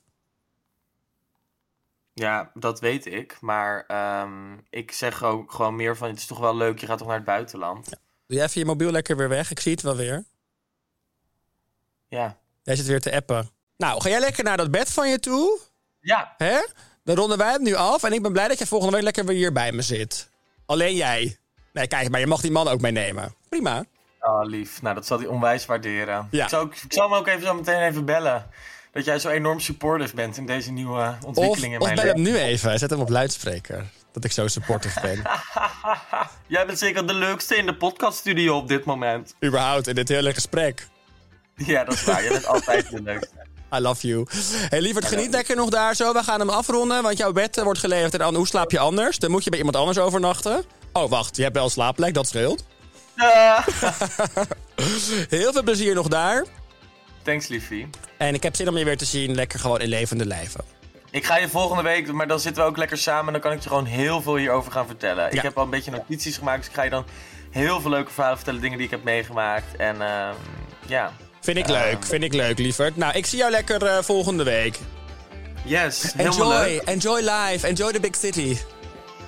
Ja, 2.14 2.50
dat 2.54 2.80
weet 2.80 3.06
ik. 3.06 3.36
Maar 3.40 3.84
ehm, 3.86 4.56
ik 4.70 4.92
zeg 4.92 5.22
ook 5.22 5.52
gewoon 5.52 5.76
meer 5.76 5.96
van... 5.96 6.08
Het 6.08 6.18
is 6.18 6.26
toch 6.26 6.38
wel 6.38 6.56
leuk, 6.56 6.78
je 6.78 6.86
gaat 6.86 6.98
toch 6.98 7.06
naar 7.06 7.16
het 7.16 7.24
buitenland? 7.24 7.90
Ja. 7.90 7.96
Doe 8.26 8.36
jij 8.36 8.46
even 8.46 8.60
je 8.60 8.66
mobiel 8.66 8.90
lekker 8.90 9.16
weer 9.16 9.28
weg? 9.28 9.50
Ik 9.50 9.60
zie 9.60 9.72
het 9.72 9.82
wel 9.82 9.96
weer. 9.96 10.24
Ja. 12.08 12.36
Jij 12.62 12.76
zit 12.76 12.86
weer 12.86 13.00
te 13.00 13.14
appen. 13.14 13.50
Nou, 13.76 14.00
ga 14.00 14.08
jij 14.08 14.20
lekker 14.20 14.44
naar 14.44 14.56
dat 14.56 14.70
bed 14.70 14.92
van 14.92 15.08
je 15.08 15.18
toe? 15.18 15.60
Ja. 16.00 16.34
Hè? 16.36 16.60
Dan 17.04 17.16
ronden 17.16 17.38
wij 17.38 17.52
het 17.52 17.60
nu 17.60 17.74
af. 17.74 18.02
En 18.02 18.12
ik 18.12 18.22
ben 18.22 18.32
blij 18.32 18.48
dat 18.48 18.58
je 18.58 18.66
volgende 18.66 18.94
week 18.94 19.04
lekker 19.04 19.24
weer 19.24 19.36
hier 19.36 19.52
bij 19.52 19.72
me 19.72 19.82
zit. 19.82 20.30
Alleen 20.66 20.94
jij. 20.94 21.38
Nee, 21.72 21.86
kijk, 21.86 22.10
maar 22.10 22.20
je 22.20 22.26
mag 22.26 22.40
die 22.40 22.50
man 22.50 22.68
ook 22.68 22.80
meenemen. 22.80 23.34
Prima. 23.48 23.84
Oh, 24.20 24.44
lief. 24.44 24.82
Nou, 24.82 24.94
dat 24.94 25.06
zal 25.06 25.18
hij 25.18 25.26
onwijs 25.26 25.66
waarderen. 25.66 26.28
Ja. 26.30 26.42
Ik, 26.42 26.48
zal, 26.48 26.62
ik 26.62 26.84
zal 26.88 27.10
hem 27.10 27.18
ook 27.18 27.26
even 27.26 27.42
zo 27.42 27.54
meteen 27.54 27.80
even 27.80 28.04
bellen. 28.04 28.50
Dat 28.94 29.04
jij 29.04 29.18
zo 29.18 29.28
enorm 29.28 29.60
supportive 29.60 30.14
bent 30.14 30.36
in 30.36 30.46
deze 30.46 30.70
nieuwe 30.72 31.16
Of, 31.20 31.24
ontwikkeling 31.24 31.72
in 31.72 31.80
of 31.80 31.86
mijn 31.86 32.00
bel 32.00 32.04
hem 32.04 32.22
nu 32.22 32.38
even. 32.38 32.78
Zet 32.78 32.90
hem 32.90 33.00
op 33.00 33.08
luidspreker. 33.08 33.84
Dat 34.12 34.24
ik 34.24 34.32
zo 34.32 34.46
supportive 34.48 35.00
ben. 35.00 35.22
Jij 36.46 36.66
bent 36.66 36.78
zeker 36.78 37.06
de 37.06 37.14
leukste 37.14 37.56
in 37.56 37.66
de 37.66 37.76
podcaststudio 37.76 38.56
op 38.56 38.68
dit 38.68 38.84
moment. 38.84 39.34
Überhaupt 39.44 39.86
in 39.86 39.94
dit 39.94 40.08
hele 40.08 40.34
gesprek. 40.34 40.86
Ja, 41.56 41.84
dat 41.84 41.94
is 41.94 42.04
waar. 42.04 42.22
Jij 42.22 42.32
bent 42.32 42.46
altijd 42.46 42.90
de 42.90 43.02
leukste. 43.12 43.46
I 43.74 43.78
love 43.78 44.06
you. 44.06 44.26
Hey, 44.68 44.80
lieverd, 44.80 45.04
geniet 45.04 45.30
lekker 45.30 45.56
nog 45.56 45.68
daar 45.68 45.94
zo. 45.94 46.12
We 46.12 46.22
gaan 46.22 46.40
hem 46.40 46.50
afronden, 46.50 47.02
want 47.02 47.18
jouw 47.18 47.32
bed 47.32 47.58
eh, 47.58 47.64
wordt 47.64 47.78
geleverd. 47.78 48.12
En 48.12 48.18
dan, 48.18 48.34
hoe 48.34 48.46
slaap 48.46 48.70
je 48.70 48.78
anders? 48.78 49.18
Dan 49.18 49.30
moet 49.30 49.44
je 49.44 49.50
bij 49.50 49.58
iemand 49.58 49.76
anders 49.76 49.98
overnachten. 49.98 50.64
Oh, 50.92 51.10
wacht. 51.10 51.36
Je 51.36 51.42
hebt 51.42 51.54
wel 51.54 51.64
een 51.64 51.70
slaapplek. 51.70 52.14
Dat 52.14 52.28
scheelt. 52.28 52.64
Heel 55.28 55.52
veel 55.52 55.62
plezier 55.62 55.94
nog 55.94 56.08
daar. 56.08 56.44
Thanks, 57.24 57.48
liefie. 57.48 57.88
En 58.16 58.34
ik 58.34 58.42
heb 58.42 58.56
zin 58.56 58.68
om 58.68 58.76
je 58.78 58.84
weer 58.84 58.96
te 58.96 59.04
zien. 59.04 59.34
Lekker 59.34 59.58
gewoon 59.58 59.80
in 59.80 59.88
levende 59.88 60.26
lijven. 60.26 60.64
Ik 61.10 61.24
ga 61.24 61.36
je 61.36 61.48
volgende 61.48 61.82
week, 61.82 62.12
maar 62.12 62.26
dan 62.26 62.40
zitten 62.40 62.62
we 62.62 62.68
ook 62.68 62.76
lekker 62.76 62.98
samen. 62.98 63.26
En 63.26 63.32
dan 63.32 63.40
kan 63.40 63.52
ik 63.52 63.62
je 63.62 63.68
gewoon 63.68 63.84
heel 63.84 64.22
veel 64.22 64.36
hierover 64.36 64.72
gaan 64.72 64.86
vertellen. 64.86 65.24
Ja. 65.24 65.30
Ik 65.30 65.42
heb 65.42 65.56
al 65.58 65.64
een 65.64 65.70
beetje 65.70 65.90
notities 65.90 66.36
gemaakt. 66.36 66.58
Dus 66.58 66.66
ik 66.68 66.74
ga 66.74 66.82
je 66.82 66.90
dan 66.90 67.04
heel 67.50 67.80
veel 67.80 67.90
leuke 67.90 68.10
verhalen 68.10 68.36
vertellen. 68.36 68.60
Dingen 68.60 68.76
die 68.76 68.86
ik 68.86 68.92
heb 68.92 69.04
meegemaakt. 69.04 69.76
En 69.76 70.02
ehm, 70.02 70.34
ja. 70.86 71.12
Vind 71.40 71.56
ik 71.56 71.68
leuk. 71.68 72.04
Vind 72.04 72.22
ik 72.22 72.32
leuk, 72.32 72.58
lieverd. 72.58 72.96
Nou, 72.96 73.14
ik 73.16 73.26
zie 73.26 73.38
jou 73.38 73.50
lekker 73.50 73.86
eh, 73.86 74.02
volgende 74.02 74.44
week. 74.44 74.78
Yes, 75.64 76.12
helemaal 76.16 76.52
Enjoy. 76.52 76.72
leuk. 76.72 76.82
Enjoy 76.82 77.20
life. 77.20 77.66
Enjoy 77.66 77.92
the 77.92 78.00
big 78.00 78.14
city. 78.16 78.56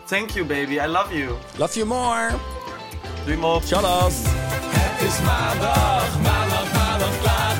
Thank 0.07 0.31
you, 0.31 0.47
baby. 0.47 0.73
I 0.73 0.87
love 0.87 1.17
you. 1.19 1.35
Love 1.57 1.75
you 1.75 1.87
more. 1.87 2.31
Doei, 3.25 3.37
mop. 3.37 3.63
Shalom. 3.67 4.13
Het 4.13 5.09
is 5.09 5.21
maandag, 5.21 6.21
maandag, 6.21 6.46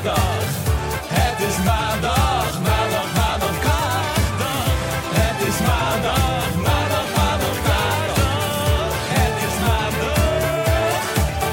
maandag. 0.07 0.45
Het 1.07 1.47
is 1.47 1.57
maandag, 1.65 2.61
maandag, 2.61 3.13
maandag, 3.15 3.59
klaagdag. 3.59 4.65
Het 5.13 5.47
is 5.47 5.59
maandag, 5.59 6.55
maandag, 6.55 7.15
maandag, 7.15 7.61
klaagdag. 7.63 8.93
Het 9.13 9.35
is 9.47 9.55
maandag, 9.67 11.01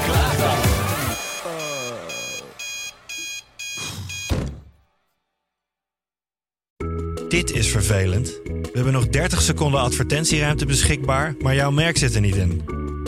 klaagdag. 0.05 0.59
Dit 7.29 7.51
is 7.51 7.67
vervelend. 7.67 8.39
We 8.43 8.71
hebben 8.73 8.93
nog 8.93 9.07
30 9.07 9.41
seconden 9.41 9.79
advertentieruimte 9.81 10.65
beschikbaar, 10.65 11.35
maar 11.39 11.55
jouw 11.55 11.71
merk 11.71 11.97
zit 11.97 12.15
er 12.15 12.21
niet 12.21 12.35
in. 12.35 12.63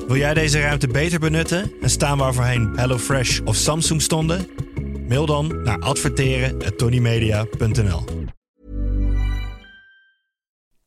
Wil 0.07 0.17
jij 0.17 0.33
deze 0.33 0.59
ruimte 0.59 0.87
beter 0.87 1.19
benutten 1.19 1.71
en 1.81 1.89
staan 1.89 2.17
waar 2.17 2.33
voorheen 2.33 2.71
HelloFresh 2.75 3.39
of 3.45 3.55
Samsung 3.55 4.01
stonden? 4.01 4.66
Mail 5.07 5.25
dan 5.25 5.63
naar 5.63 5.79
adverteren@tonymedia.nl. 5.79 8.03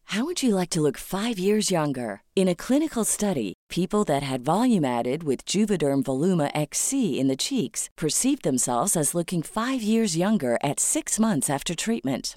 How 0.02 0.24
would 0.24 0.42
you 0.42 0.54
like 0.54 0.70
to 0.70 0.80
look 0.80 0.98
five 0.98 1.38
years 1.38 1.68
younger? 1.68 2.22
In 2.34 2.48
a 2.48 2.54
clinical 2.54 3.04
study, 3.04 3.52
people 3.68 4.04
that 4.04 4.22
had 4.22 4.44
volume 4.44 4.84
added 4.84 5.22
with 5.22 5.44
Juvederm 5.44 6.02
Voluma 6.02 6.50
XC 6.52 6.92
in 6.92 7.28
the 7.28 7.36
cheeks 7.36 7.88
perceived 7.94 8.42
themselves 8.42 8.96
as 8.96 9.14
looking 9.14 9.44
five 9.44 9.82
years 9.82 10.16
younger 10.16 10.58
at 10.62 10.80
six 10.80 11.18
months 11.18 11.48
after 11.48 11.76
treatment. 11.76 12.36